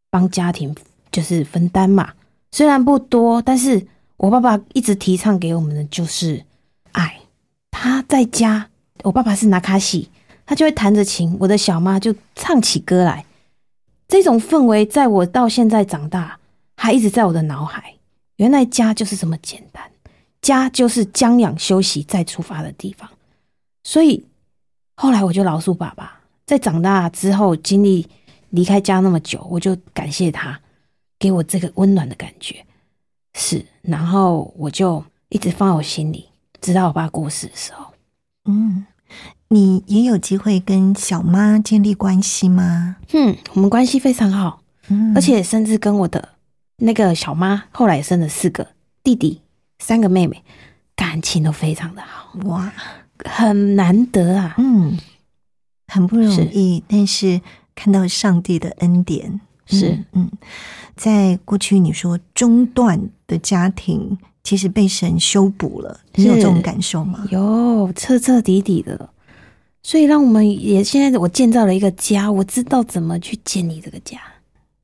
[0.09, 0.75] 帮家庭
[1.13, 2.15] 就是分担嘛。
[2.51, 6.47] 虽然不多，但是我爸爸一直提倡给我们的就是
[6.93, 7.21] 爱，
[7.71, 8.69] 他在家。
[9.03, 10.11] 我爸爸是拿卡西，
[10.45, 13.25] 他就会弹着琴，我的小妈就唱起歌来。
[14.09, 16.39] 这种氛围，在我到现在长大，
[16.77, 17.95] 还一直在我的脑海。
[18.37, 19.89] 原来家就是这么简单，
[20.43, 23.09] 家就是将养休息再出发的地方。
[23.85, 24.27] 所以
[24.97, 28.09] 后来我就饶恕爸爸，在长大之后经历
[28.49, 30.61] 离开家那么久，我就感谢他
[31.19, 32.67] 给我这个温暖的感觉。
[33.35, 36.29] 是，然后我就一直放在我心里，
[36.61, 37.87] 直到我爸过世的时候。
[38.47, 38.85] 嗯。
[39.49, 42.97] 你也有机会跟小妈建立关系吗？
[43.13, 46.31] 嗯，我们关系非常好，嗯，而且甚至跟我的
[46.77, 48.69] 那个小妈后来生了四个
[49.03, 49.41] 弟弟、
[49.79, 50.43] 三个妹妹，
[50.95, 52.73] 感情都非常的好，哇，
[53.25, 54.97] 很难得啊，嗯，
[55.89, 56.83] 很不容易。
[56.87, 57.41] 但是
[57.75, 60.31] 看到上帝的恩典，是，嗯，
[60.95, 67.27] 在过去你说中断的家庭，其实被神修补了，你有这种感受吗？
[67.31, 69.11] 有，彻彻底底的。
[69.83, 74.19] 所以，让我们也现在我建造了一个家，我知道怎么去建立这个家，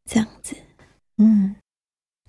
[0.08, 0.56] 这样子。
[1.18, 1.54] 嗯，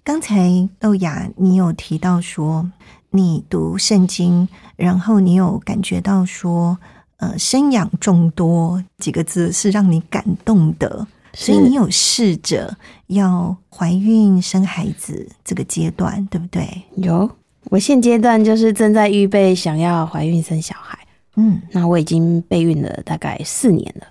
[0.03, 2.69] 刚才豆芽，你有提到说
[3.11, 6.77] 你读圣经，然后你有感觉到说，
[7.17, 11.07] 呃，生养众多几个字是让你感动的，
[11.39, 12.75] 所以你有试着
[13.07, 16.67] 要怀孕生孩子这个阶段，对不对？
[16.95, 17.29] 有，
[17.65, 20.97] 我现阶段就是正在预备想要怀孕生小孩。
[21.35, 24.07] 嗯，那我已经备孕了大概四年了。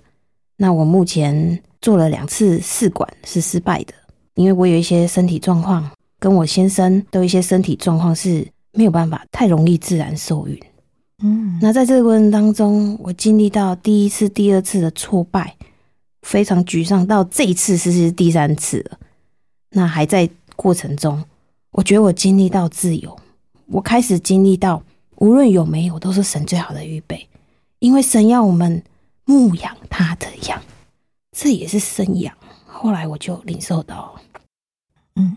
[0.56, 3.92] 那我目前做了两次试管是失败的，
[4.34, 10.56] 因为我有一些身体状况，跟我先生都一些身体状况是没有办法太容易自然受孕。
[11.24, 15.55] 嗯，那在这个过程当中，我经历到第一次、第二次的挫败，
[16.26, 17.06] 非常沮丧。
[17.06, 18.98] 到这一次是是第三次了，
[19.70, 21.24] 那还在过程中，
[21.70, 23.16] 我觉得我经历到自由，
[23.66, 24.82] 我开始经历到。
[25.18, 27.26] 无论有没有，都是神最好的预备，
[27.78, 28.82] 因为神要我们
[29.24, 30.60] 牧养他的羊，
[31.32, 32.36] 这也是生养。
[32.66, 34.14] 后来我就领受到，
[35.14, 35.34] 嗯，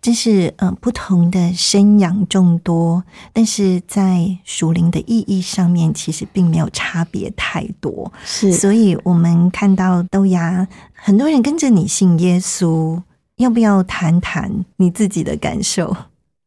[0.00, 3.02] 这是嗯不同的生养众多，
[3.32, 8.12] 但是在属灵的意义上面，其实并没有差别太多。
[8.24, 13.02] 是，所以我们看到豆芽，很多人跟着你信耶稣，
[13.36, 15.96] 要不要谈谈你自己的感受？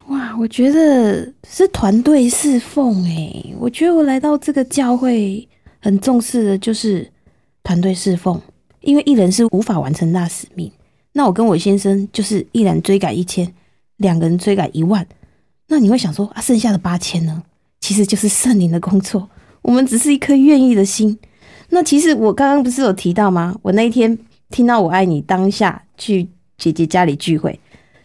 [0.08, 3.56] 哇，我觉得是团队侍奉诶。
[3.60, 5.48] 我觉得我来到这个教会，
[5.80, 7.10] 很重视的就是
[7.64, 8.42] 团队侍奉，
[8.82, 10.70] 因为一人是无法完成大使命。
[11.14, 13.54] 那我跟我先生就是一人追赶一千，
[13.98, 15.06] 两个人追赶一万。
[15.68, 17.44] 那你会想说啊，剩下的八千呢？
[17.80, 19.28] 其实就是圣灵的工作，
[19.62, 21.18] 我们只是一颗愿意的心。
[21.70, 23.58] 那其实我刚刚不是有提到吗？
[23.62, 24.18] 我那一天
[24.50, 27.58] 听到“我爱你”，当下去姐姐家里聚会，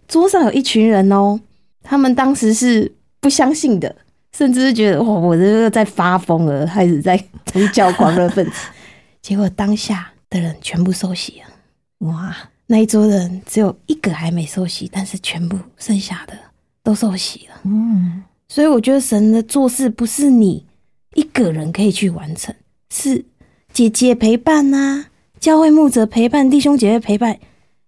[0.09, 1.39] 桌上有一群人哦，
[1.83, 2.91] 他们当时是
[3.21, 3.95] 不相信的，
[4.33, 8.53] 甚至是觉得哇，我这个在发疯了，开始在宗教狂热分子。
[9.21, 12.37] 结果当下的人全部受洗了，哇！
[12.67, 16.35] 那一桌人只有一个还没受洗，但是全部剩下的
[16.83, 17.61] 都受洗了。
[17.65, 20.67] 嗯，所以我觉得神的做事不是你
[21.15, 22.55] 一个人可以去完成，
[22.91, 23.25] 是。
[23.73, 25.05] 姐姐陪伴呐，
[25.39, 27.39] 教会牧者陪伴，弟兄姐妹陪伴，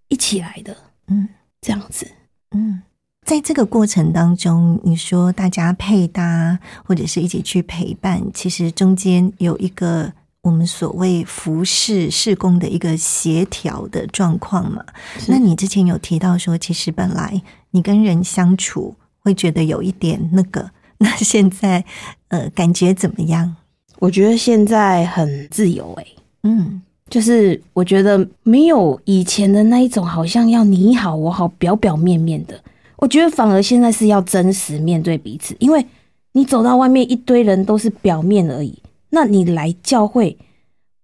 [0.09, 0.77] 一起来的，
[1.07, 1.27] 嗯，
[1.63, 2.07] 这样子，
[2.51, 2.83] 嗯，
[3.25, 10.13] 在这个过程当中，你说大家配搭或者是一起去陪伴，其实中间有一个
[10.43, 14.85] 我们所谓服侍事工的一个协调的状况嘛？
[15.27, 21.85] 那你之前有提到说，其实本来你跟人相处会觉得有一点那个， 那现在
[22.29, 23.57] 呃，感觉怎么样？
[23.99, 26.07] 我觉得现在很自由诶，
[26.45, 26.81] 嗯，
[27.11, 32.59] 就是我觉得没有以前的那一种，好像要你好我好表表面面的。
[32.97, 35.85] 我觉得反而现在是要真实面对彼此，因为
[36.33, 38.77] 你走到外面一堆人都是表面而已，
[39.11, 40.37] 那你来教会，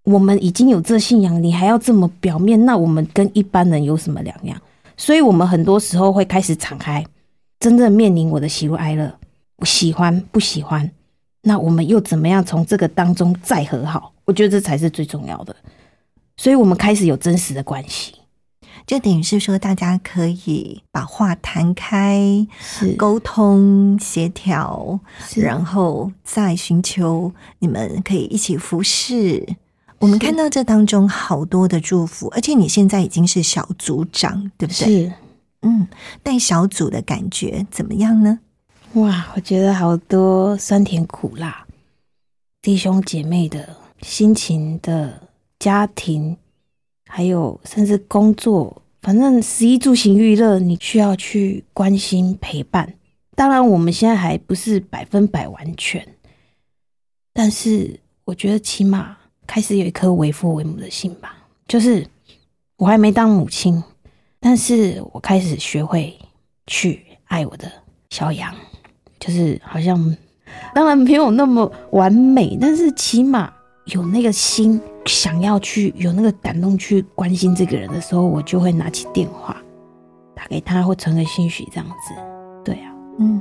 [0.05, 4.61] 我们已经有这信仰，你还要这么表面，那我们跟一般人有什么两样？
[4.97, 7.05] 所以我们很多时候会开始敞开，
[7.59, 9.13] 真正面临我的喜怒哀乐，
[9.57, 10.91] 我喜欢不喜欢。
[11.43, 14.13] 那我们又怎么样从这个当中再和好？
[14.25, 15.55] 我觉得这才是最重要的。
[16.37, 18.15] 所以，我们开始有真实的关系，
[18.87, 22.47] 就等于是说，大家可以把话谈开，
[22.99, 25.01] 沟通协调，
[25.37, 29.47] 然后再寻求你们可以一起服侍。
[30.01, 35.07] 我们看到这当中好多的祝福，而且你现在已经是小组长，对不对？
[35.07, 35.13] 是，
[35.63, 35.89] 嗯，
[36.23, 38.39] 带小组的感觉怎么样呢？
[38.95, 41.65] 哇，我觉得好多酸甜苦辣，
[42.61, 45.23] 弟兄姐妹的心情的
[45.59, 46.37] 家庭，
[47.17, 52.93] 还有甚至工作，反正食衣住行娱乐，你需要去关心陪伴。
[53.37, 56.05] 当然，我们现在还不是百分百完全，
[57.33, 61.37] 但是我觉得起码开始有一颗为父为母的心吧。
[61.69, 62.05] 就是
[62.79, 63.81] 我还没当母亲，
[64.41, 66.19] 但是我开始学会
[66.67, 67.71] 去爱我的
[68.11, 68.53] 小羊。
[69.21, 70.17] 就是好像，
[70.75, 73.55] 当然没有那么完美，但是起码
[73.85, 79.57] 有那个心，想要去有那个感动去关心这个人的时候，我就会拿起电话
[80.35, 82.15] 打给他，或传个信息这样子。
[82.65, 83.41] 对啊，嗯。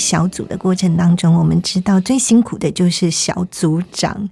[0.00, 4.28] 小组的过程当中，我们知道最辛苦的就是小组长，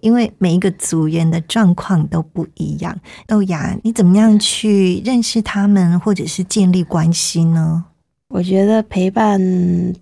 [0.00, 2.98] 因为每一个组员的状况都不一样。
[3.26, 7.84] 豆芽，你怎么样去认识他们，或者是建立关系呢？
[8.28, 9.40] 我觉得陪伴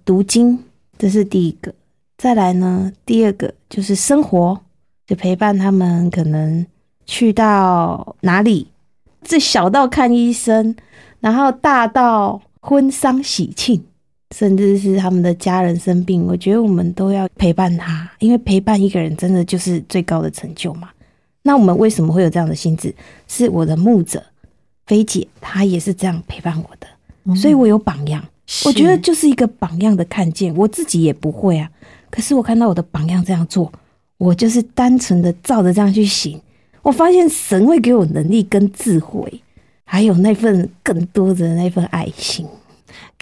[0.05, 0.59] 读经
[0.97, 1.75] 这是第一个，
[2.17, 4.59] 再来呢，第二个就是生活，
[5.07, 6.67] 就陪伴他们，可能
[7.05, 8.69] 去到哪里，
[9.23, 10.75] 这小到看医生，
[11.21, 13.85] 然后大到婚丧喜庆。
[14.35, 20.89] 甚至是他们的家人生病，我觉得我们都要陪伴他，因为陪伴一个人真的就是最高的成就嘛。
[21.43, 22.95] 那我们为什么会有这样的心智？
[23.27, 24.23] 是我的牧者
[24.87, 28.23] 菲姐，她也是这样陪伴我的，所以我有榜样。
[28.67, 31.71] 我觉得就是一个榜样的看见，我自己也不会啊，
[32.11, 33.73] 可是我看到我的榜样这样做，
[34.19, 36.41] 我就是单纯的照着这样去行，
[36.83, 39.41] 我发现神会给我能力跟智慧，
[39.85, 42.47] 还有那份更多的那份爱心。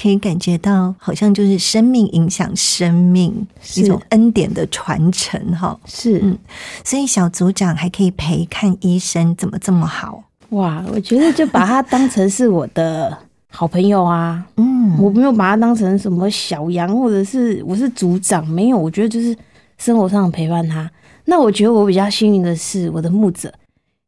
[0.00, 3.44] 可以感觉到，好像就是生命影响生命
[3.74, 6.38] 一种恩典的传承，哈，是，嗯，
[6.84, 10.22] 所以小组长还可以陪看医生，怎么这么好？
[10.50, 13.18] 哇，我觉得就把他当成是我的
[13.50, 19.36] 好朋友啊，嗯，我没有把他当成什么小羊，或者是我是组长，没有，我觉得就是
[19.78, 20.88] 生活上陪伴他。
[21.24, 23.52] 那我觉得我比较幸运的是，我的牧者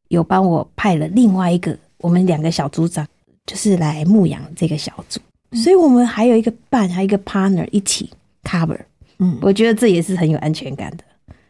[0.07, 3.05] 有帮我派了另外一个，我们两个小组长，
[3.45, 5.21] 就是来牧养这个小组。
[5.53, 8.11] 所以我们还有一个伴，还有一个 partner 一起
[8.45, 8.79] cover。
[9.19, 11.05] 嗯，我觉得这也是很有安全感的。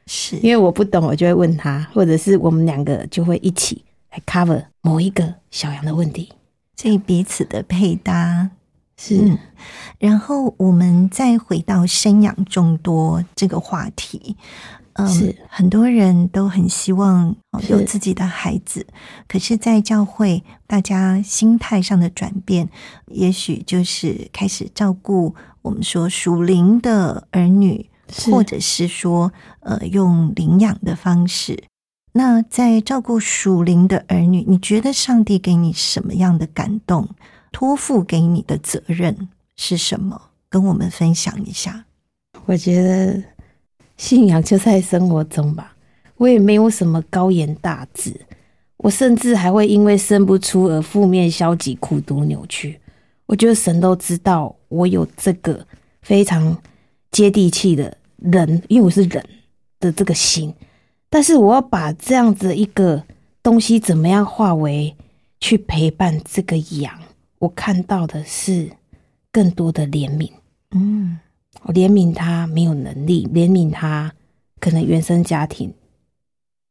[0.07, 0.37] 是。
[0.37, 6.31] 因为我不懂，我就会问他，或者是我们两个就会一起来 cover 某一个小羊的问题，
[6.77, 8.51] 所以彼此的配搭。
[8.97, 9.39] 是。
[9.99, 14.37] 然后我们再回到生养众多这个话题，
[15.01, 17.35] 嗯，是很多人都很希望
[17.69, 18.87] 有自己的孩子，
[19.29, 22.69] 可是，在教会大家心态上的转变，
[23.07, 27.87] 也许就是开始照顾我们说属灵的儿女。
[28.29, 31.63] 或者是说，呃，用领养的方式。
[32.15, 37.09] 那在照顾属灵的儿女，你觉得上帝给你什么样的感动？
[37.53, 40.21] 托付给你的责任是什么？
[40.49, 41.85] 跟我们分享一下。
[42.47, 43.23] 我觉得
[44.01, 45.77] 信仰就在生活中吧。
[46.17, 48.19] 我也没有什么高言大志，
[48.79, 52.81] 我甚至还会因为生不出而负面、消极、苦读、扭曲。
[53.27, 55.67] 我觉得神都知道我有这个
[56.01, 56.57] 非常
[57.11, 57.95] 接地气的。
[58.23, 59.25] 人，因为我是人
[59.79, 60.55] 的这个心，
[61.09, 63.03] 但是我要把这样子一个
[63.43, 64.95] 东西怎么样化为
[65.41, 66.93] 去陪伴这个羊，
[67.39, 68.71] 我看到的是
[69.33, 70.31] 更多的怜悯。
[70.73, 71.19] 嗯，
[71.63, 74.13] 我怜悯他没有能力，怜悯他
[74.59, 75.73] 可能原生家庭，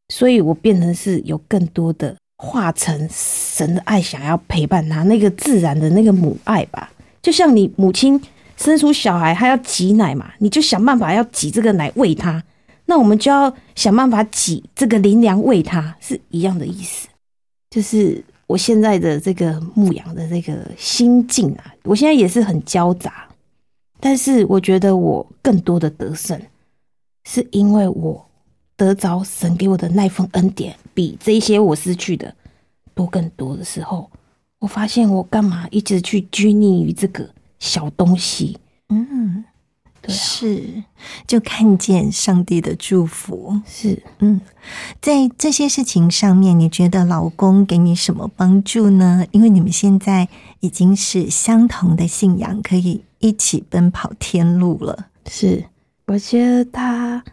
[0.09, 8.21] 所以我变成是有更多的化成神的爱，想要陪伴他那个自然的那个母爱吧，就像你母亲。
[8.61, 12.43] 生出小孩，他要挤奶嘛，你就想办法要挤这个奶喂他。
[12.87, 17.07] 那我们就要想办法挤这个灵粮喂他，是一样的意思。
[17.69, 23.28] 就是我现在的这个牧羊的这个心境啊，我现在也是很焦杂，
[23.99, 26.39] 但是我觉得我更多的得胜，
[27.23, 28.25] 是因为我
[28.75, 32.33] 得着神给我的那份恩典，比这些我失去的
[32.93, 34.09] 多更多的时候，
[34.59, 37.29] 我发现我干嘛一直去拘泥于这个。
[37.61, 39.43] 小东西，嗯，
[40.07, 40.81] 是，
[41.27, 44.39] 就看见上帝的祝福，是，嗯，
[45.01, 49.25] 在这些事情上面，你觉得老公给你什么帮助呢？
[49.31, 50.29] 因为你们现在
[50.61, 55.07] 已经是相同的信仰，可以一起奔跑天路了。
[55.29, 55.63] 是，
[56.07, 57.23] 我觉得他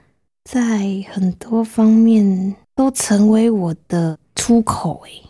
[0.45, 5.23] 在很多方面都成为我的出口，诶，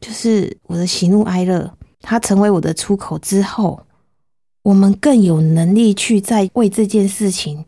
[0.00, 1.70] 就是我的喜怒哀乐，
[2.00, 3.80] 他成为我的出口之后。
[4.62, 7.64] 我们更有能力去在为这件事情，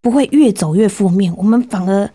[0.00, 2.08] 不会越走越负面，我们反而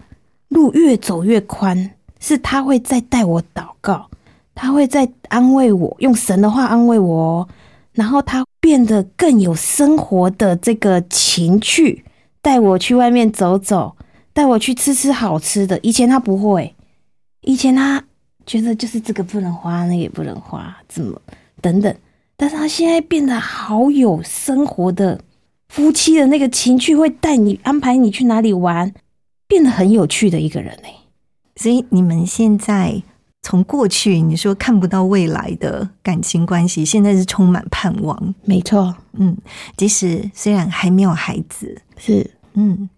[0.48, 1.92] 路越走越宽。
[2.22, 4.10] 是他会再带我祷告，
[4.56, 7.46] 他会再安慰我，用神的话安慰我，
[7.94, 12.04] 然后他变得更有生活的这个情趣，
[12.42, 13.96] 带我去外面走走，
[14.34, 15.80] 带我去吃吃好吃的。
[15.84, 16.74] 以前他不会，
[17.42, 18.04] 以前他
[18.46, 21.22] 觉得就是这个不能花，那个也不能花，怎么
[21.62, 21.96] 等等。
[22.36, 25.20] 但是他现在变得好有生活的
[25.70, 28.92] 夫妻的那个情趣，会带你安排你去哪里玩，
[29.48, 30.90] 变得很有趣的一个人呢。
[31.56, 33.04] 所以你们现在
[33.44, 38.34] 从过去你说看不到未来的感情关系，现在是充满盼望。
[38.46, 39.38] 没错，嗯，
[39.78, 42.32] 即使虽然还没有孩子，是。
[42.56, 42.90] 嗯，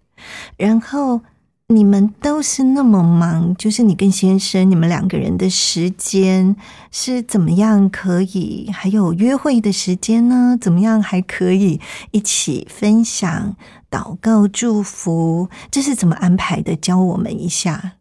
[0.56, 1.20] 然后。
[1.68, 6.54] 你们都是那么忙，就是你跟先生，你们两个人的时间
[6.92, 8.70] 是怎么样可以？
[8.72, 10.56] 还有约会的时间呢？
[10.60, 11.80] 怎么样还可以
[12.12, 13.56] 一起分享、
[13.90, 15.48] 祷告、祝福？
[15.68, 16.76] 这是怎么安排的？
[16.76, 17.94] 教我们一下。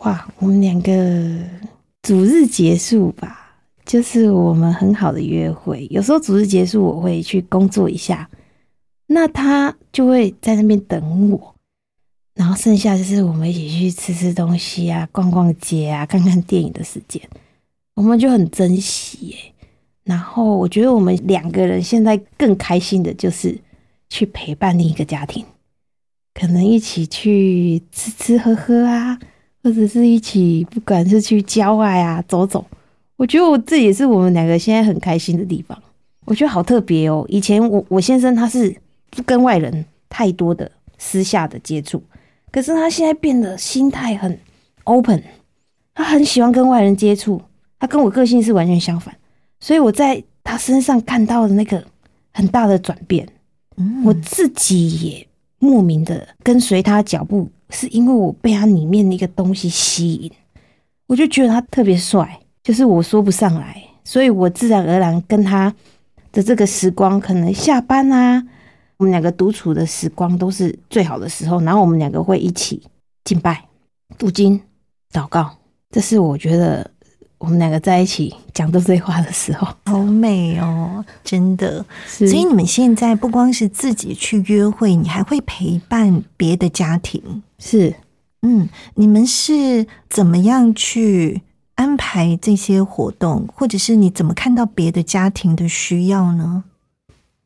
[0.00, 0.90] 哇，我们两个
[2.02, 5.86] 主日结束吧，就是我们很好的约会。
[5.88, 8.28] 有时候主日结束，我会去工作一下，
[9.06, 11.54] 那他就会在那边等我。
[12.34, 17.22] 然后剩下就是我们一起去吃吃东西啊，逛逛街啊，看看电影的时间，
[17.94, 19.36] 我们就很珍惜耶。
[20.02, 23.56] 然后我觉得我们两个人现在更开心的就是
[24.08, 25.44] 去陪伴另一个家庭，
[26.34, 29.20] 可能一起去吃吃喝喝啊，
[29.62, 32.64] 或者是一起不管是去郊外啊走走。
[33.16, 35.80] 我觉得我这也是我们两个现在很开心的地方。
[36.24, 37.24] 我觉得好特别哦。
[37.28, 38.74] 以前我我先生他是
[39.10, 42.02] 不跟外人太多的私下的接触。
[42.50, 44.38] 可是他现在变得心态很
[44.84, 45.22] open，
[45.94, 47.40] 他很喜欢跟外人接触，
[47.80, 49.16] 他跟我个性是完全相反，
[49.58, 51.82] 所以我在他身上看到的那个
[52.34, 53.26] 很大的转变，
[54.04, 55.26] 我自己也
[55.60, 60.30] 莫名的跟随他脚步，是因为我被他里面那个东西吸引，
[61.06, 65.74] 我就觉得他特别帅，就是我说不上来，所以我自然而然跟他
[66.30, 68.42] 的这个时光，可能下班啊。
[68.98, 72.80] 我们两个独处的时光都是最好的时候，然后我们两个会一起
[73.24, 73.64] 敬拜、
[74.16, 74.60] 读经、
[75.12, 75.50] 祷告。
[75.90, 76.88] 这是我觉得
[77.38, 81.84] 我们两个在一起讲这对话的时候，好美哦，真的。
[82.06, 87.42] 所以你们现在不光是自己去约会，你还会陪伴别的家庭。
[87.64, 87.94] 是，
[88.42, 91.42] 嗯，你们是怎么样去
[91.76, 96.64] 安排这些活动，或者是你怎么看到别的家庭的需要呢？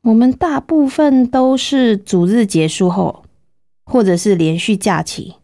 [0.00, 3.24] 我们大部分都是主日结束后，
[3.84, 5.34] 或者是连续假期，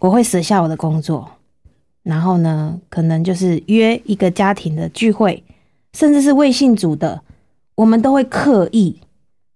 [0.00, 1.30] 我会舍下我的工作。
[2.02, 5.44] 然后呢，可能就是约一个家庭的聚会，
[5.92, 7.22] 甚至是微信组的，
[7.76, 8.98] 我们都会刻意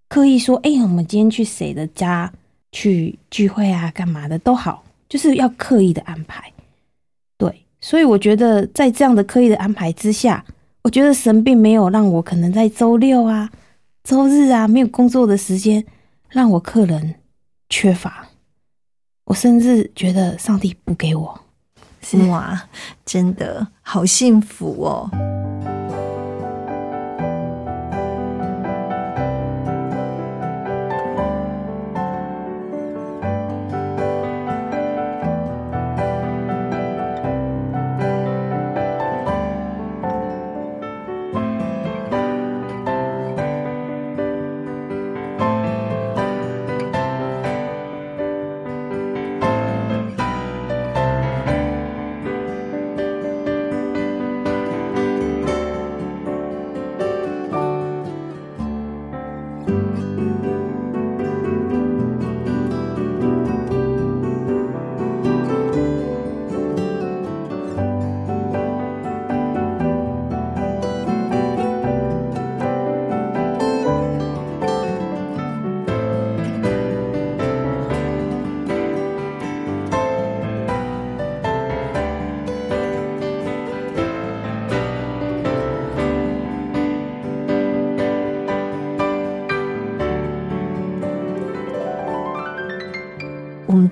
[0.08, 2.32] 刻意说：“哎，我们今天去谁的家
[2.72, 3.90] 去聚会啊？
[3.94, 6.52] 干嘛的都好，就是要刻意的安排。”
[7.38, 10.44] 对，所以我觉得在这样的刻意的安排之下，
[10.82, 13.50] 我觉得神并没有让我可能在周六啊、
[14.02, 15.84] 周日啊没有工作的时间
[16.28, 17.14] 让我客人
[17.68, 18.26] 缺乏，
[19.24, 21.40] 我甚至觉得上帝不给我。
[22.28, 22.68] 哇，
[23.04, 25.08] 真的好幸福哦！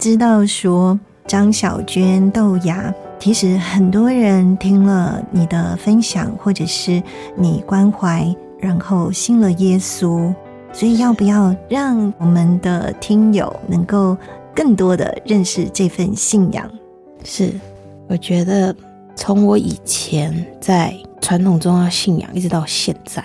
[0.01, 7.03] 知道说张小娟豆芽，其实很多人听了你的分享，或者是
[7.37, 10.35] 你关怀，然后信了耶稣，
[10.73, 14.17] 所以要不要让我们的听友能够
[14.55, 16.67] 更多的认识这份信仰？
[17.23, 17.53] 是，
[18.09, 18.75] 我觉得
[19.15, 23.23] 从我以前在传统中要信仰，一直到现在，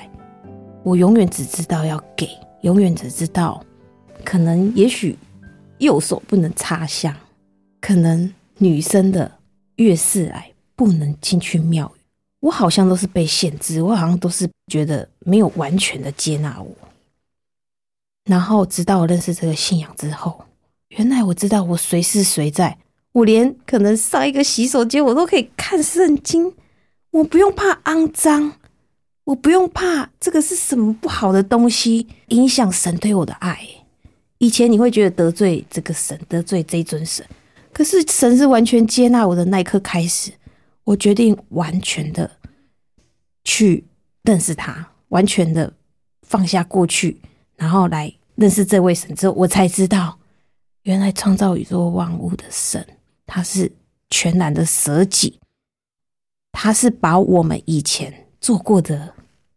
[0.84, 2.28] 我永远只知道要给，
[2.63, 3.63] 永远只知道
[4.26, 5.17] 可能也许。
[5.80, 7.15] 右手不能插香，
[7.82, 9.32] 可能女生的
[9.76, 12.01] 月事来不能进去庙宇，
[12.39, 16.76] 我好像都是被限制，我好像都是觉得没有完全的接纳我。
[18.26, 20.45] 然后直到我认识这个信仰之后，
[20.89, 22.78] 原来我知道我随时随在，
[23.11, 26.53] 我连可能上一个洗手间我都可以看圣经，
[27.11, 28.53] 我不用怕肮脏，
[29.26, 33.59] 我不用怕这个是什么不好的东西影响神对我的爱。
[34.38, 37.25] 以前你会觉得得罪这个神，得罪这尊神，
[37.71, 40.31] 可是神是完全接纳我的那一刻开始，
[40.83, 42.29] 我决定完全的
[43.43, 43.86] 去
[44.23, 45.71] 认识他，完全的
[46.23, 47.19] 放下过去，
[47.55, 50.19] 然后来认识这位神之后，我才知道，
[50.83, 52.86] 原来创造宇宙万物的神，
[53.25, 53.71] 他是
[54.09, 55.39] 全然的舍己，
[56.51, 59.13] 他是把我们以前做过的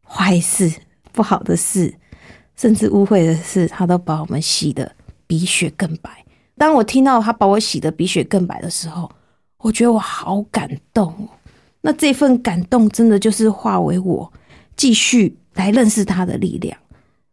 [0.06, 0.72] 坏事、
[1.12, 1.92] 不好的事。
[2.59, 4.90] 甚至污秽的事，他都把我们洗的
[5.28, 6.11] 比雪更白。
[6.56, 9.09] 当我听到他把我洗的比雪更白的时候，
[9.59, 11.28] 我觉得我好感动哦。
[11.80, 14.30] 那这份感动，真的就是化为我
[14.76, 16.76] 继续来认识他的力量。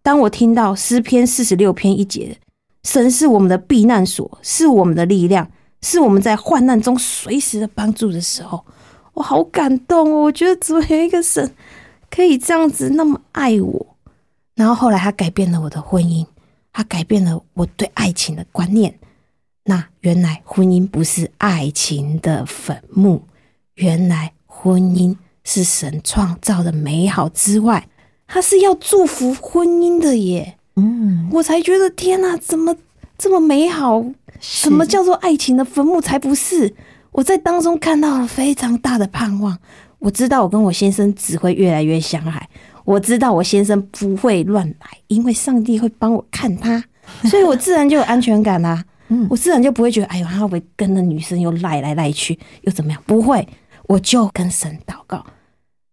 [0.03, 2.37] 当我听到诗篇四十六篇一节，
[2.83, 5.49] 神是我们的避难所，是我们的力量，
[5.81, 8.63] 是我们在患难中随时的帮助的时候，
[9.13, 10.21] 我好感动哦！
[10.25, 11.51] 我觉得怎么有一个神
[12.11, 13.94] 可以这样子那么爱我？
[14.55, 16.25] 然后后来，他改变了我的婚姻，
[16.71, 18.97] 他改变了我对爱情的观念。
[19.65, 23.23] 那原来婚姻不是爱情的坟墓，
[23.75, 27.87] 原来婚姻是神创造的美好之外，
[28.27, 30.57] 他是要祝福婚姻的耶。
[30.75, 32.75] 嗯，我才觉得天哪，怎么
[33.17, 34.05] 这么美好？
[34.39, 35.99] 什么叫做爱情的坟墓？
[35.99, 36.73] 才不是！
[37.11, 39.57] 我在当中看到了非常大的盼望。
[39.99, 42.49] 我知道，我跟我先生只会越来越相爱。
[42.85, 46.81] 我知道我先生不会乱来，因为上帝会帮我看他，
[47.29, 48.85] 所以我自然就有安全感啦。
[49.09, 53.03] 嗯，我自然就不会觉得，哎呦，他会不会跟那女生又赖来赖去，又怎么样？
[53.05, 53.47] 不会，
[53.87, 55.23] 我就跟神祷告，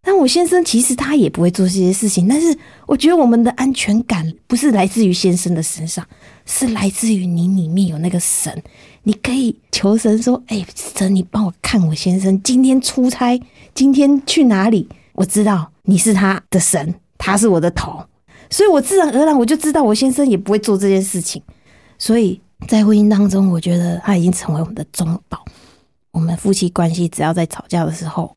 [0.03, 6.07] 但我先生其实他也不会做这些事情，但是我觉得我们的安全感不是来自于先生的身上，
[6.47, 8.63] 是来自于你里面有那个神。
[9.05, 13.41] 你可以求神说：“哎，神，你帮我看我先生今天出差，
[13.75, 14.89] 今天去哪里？
[15.15, 18.05] 我知道你是他的神，他是我的头，
[18.51, 21.43] 所以我自然而然我就知道我先生也不会做这件事情。
[21.99, 25.45] 所以在婚姻当中，我觉得他已经成为我们的中保。
[26.11, 28.35] 我们夫妻关系只要在吵架的时候。”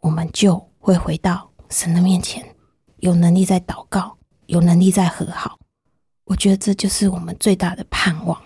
[0.00, 2.54] 我们就会回到神的面前，
[2.98, 5.58] 有能力在祷告，有能力在和好。
[6.26, 8.40] 我觉得这就是我们最大的盼望。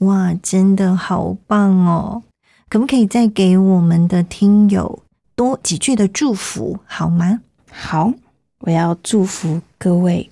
[0.00, 2.22] 哇，真的好棒哦！
[2.68, 5.02] 可不可以再给我们的听友
[5.42, 7.40] 多几句的祝福，好吗？
[7.68, 8.12] 好，
[8.60, 10.30] 我要祝福各位，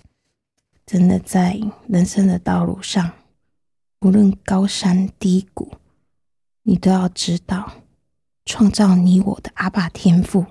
[0.87, 3.11] 真的在人生的道路上，
[4.03, 5.73] 无论高山低谷，
[6.63, 7.73] 你都要知道。
[8.45, 10.47] 创造你我的阿爸天赋，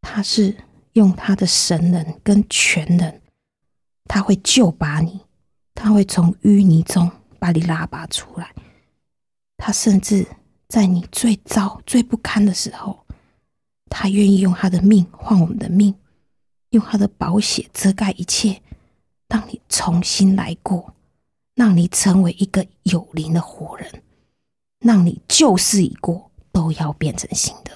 [0.00, 0.56] 他是
[0.94, 3.20] 用他的神能跟全能，
[4.06, 5.20] 他会救拔你，
[5.72, 8.52] 他会从淤泥中把你拉拔出来。
[9.56, 10.26] 他甚至
[10.66, 13.05] 在你最糟、最不堪的时候，
[13.90, 15.94] 他愿意用他的命换我们的命，
[16.70, 18.60] 用他的宝血遮盖一切，
[19.28, 20.94] 让你重新来过，
[21.54, 24.02] 让你成为一个有灵的活人，
[24.80, 26.30] 让你旧事已过。
[26.52, 27.70] 都要变成新的，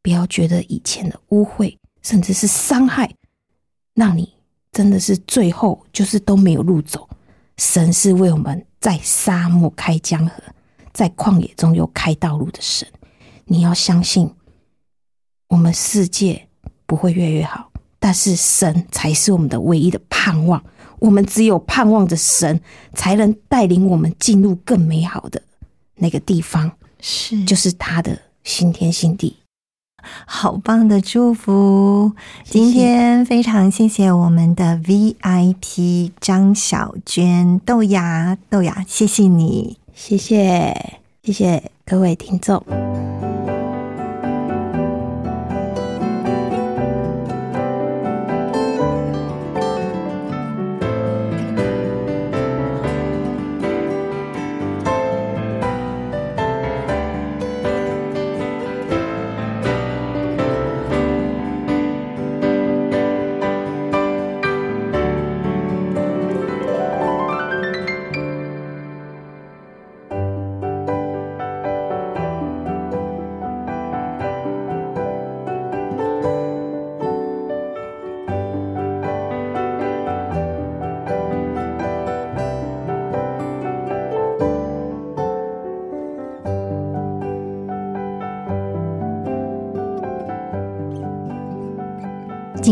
[0.00, 3.12] 不要觉得以前的污秽，甚至是伤害，
[3.94, 4.32] 让你
[4.70, 7.08] 真的是最后就是都没有路走。
[7.56, 10.40] 神是为我们在沙漠开江河，
[10.92, 12.86] 在旷野中又开道路的神。
[13.44, 14.32] 你要相信，
[15.48, 16.48] 我们世界
[16.86, 20.62] 不会越来越好，但是神才是我们的唯一的盼望。
[20.98, 22.60] 我们只有盼望着神，
[22.94, 25.42] 才能带领我们进入更美好的
[25.96, 26.72] 那个地方。
[27.00, 29.36] 是，就是他的新天新地，
[30.26, 32.12] 好棒的祝福！
[32.44, 42.64] 今天非常谢谢我们的 VIP 张小娟豆芽豆芽，谢谢你，谢谢谢谢各位听众。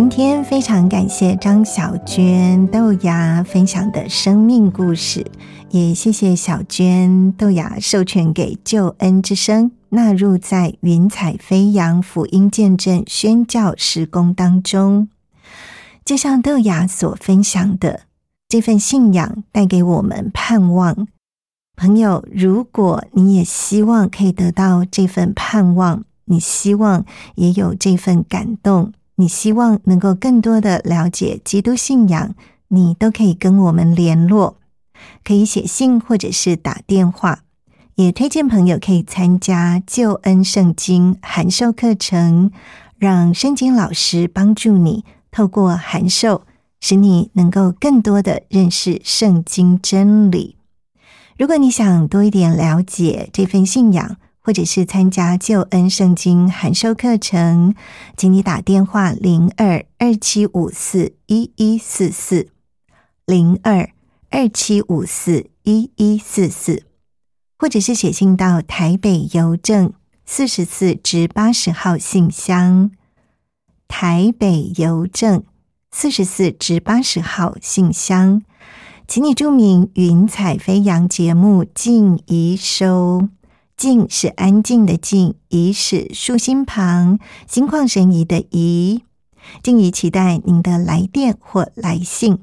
[0.05, 5.25] 今天非常感谢张小娟豆芽分享的生命故事，
[5.71, 15.09] 也谢谢小娟豆芽授权给救恩之声纳入在云彩飞扬福音见证宣教施工当中。
[16.05, 18.03] 就像豆芽所分享的，
[18.47, 21.09] 这份信仰带给我们盼望。
[21.77, 28.93] 朋友，如果你也希望可以得到这份盼望，你希望也有这份感动。
[29.17, 32.35] 你希望能够更多的了解基督信仰，
[32.69, 34.57] 你都可以跟我们联络，
[35.23, 37.41] 可以写信或者是打电话。
[37.95, 42.51] 也推荐朋友可以参加救恩圣经函授课程，
[42.99, 46.43] 让圣经老师帮助你透过函授，
[46.81, 50.57] 使你能够更多的认识圣经真理。
[51.39, 57.75] 如果你想多一点了解这份信仰，或者是参加救恩圣经函授课程，
[58.15, 62.49] 请你打电话零二二七五四一一四四
[63.25, 63.89] 零二
[64.29, 66.83] 二七五四一一四四，
[67.57, 69.95] 或者是写信到台北邮政
[70.27, 72.91] 四十四至八十号信箱，
[73.89, 75.43] 台北邮政
[75.91, 78.43] 四十四至八十号信箱，
[79.09, 83.31] 请你注明“云彩飞扬”节目静怡收。
[83.77, 89.03] 静是安静的静，怡是竖心旁，心旷神怡的怡。
[89.63, 92.39] 静怡期待您的来电或来信。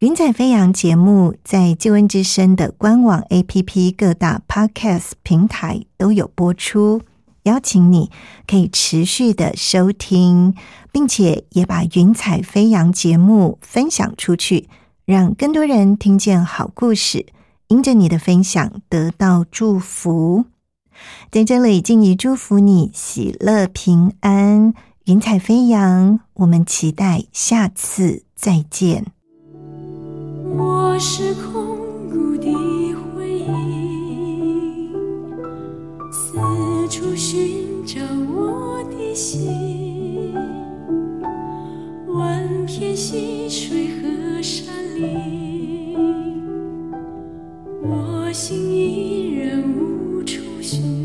[0.00, 7.00] 云彩飞扬节目在救恩之声的官网、APP、各大 Podcast 平台都有播出，
[7.44, 8.10] 邀请你
[8.46, 10.54] 可以持续的收听，
[10.92, 14.68] 并且也把云彩飞扬节目分享出去，
[15.06, 17.24] 让更多人听见好故事。
[17.68, 20.44] 因着你的分享得到祝福，
[21.30, 24.74] 在这里，静怡祝福你喜乐平安，
[25.06, 26.20] 云彩飞扬。
[26.34, 29.06] 我们期待下次再见。
[30.56, 31.78] 我是空
[32.10, 32.52] 谷的
[33.16, 34.90] 回忆，
[36.12, 36.36] 四
[36.88, 38.00] 处寻找
[38.30, 40.34] 我的心，
[42.08, 45.63] 万片溪水和山林，
[47.86, 51.04] 我心依然无处寻。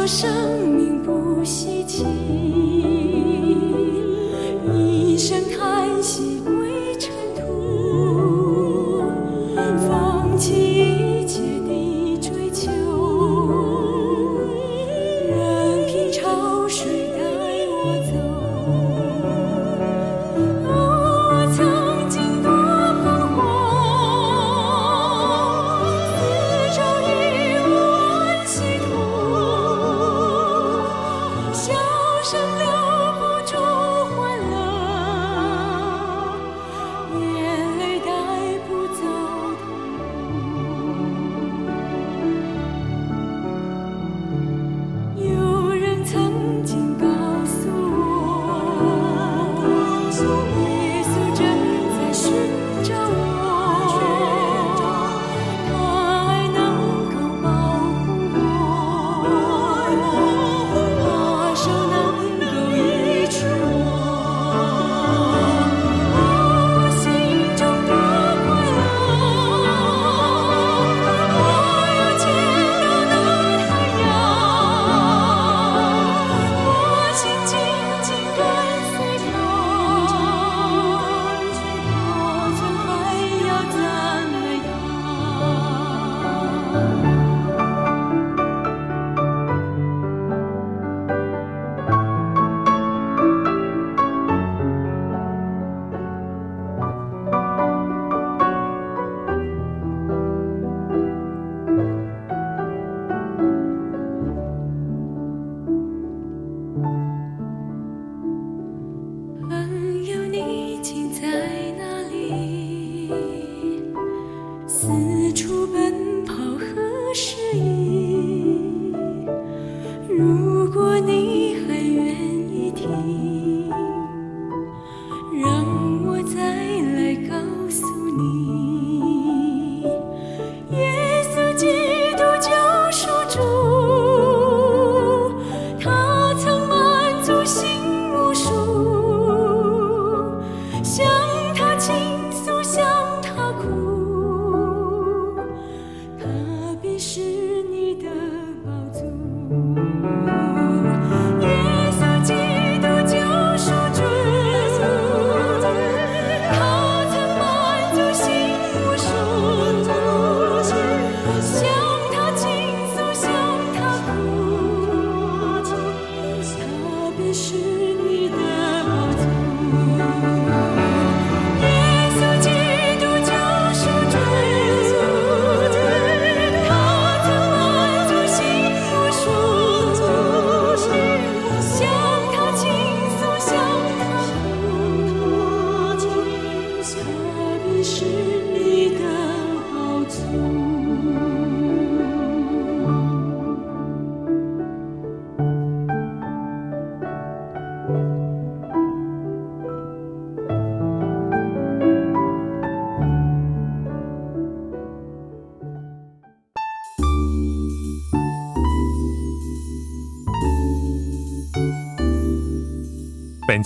[0.00, 1.79] 说生命不息。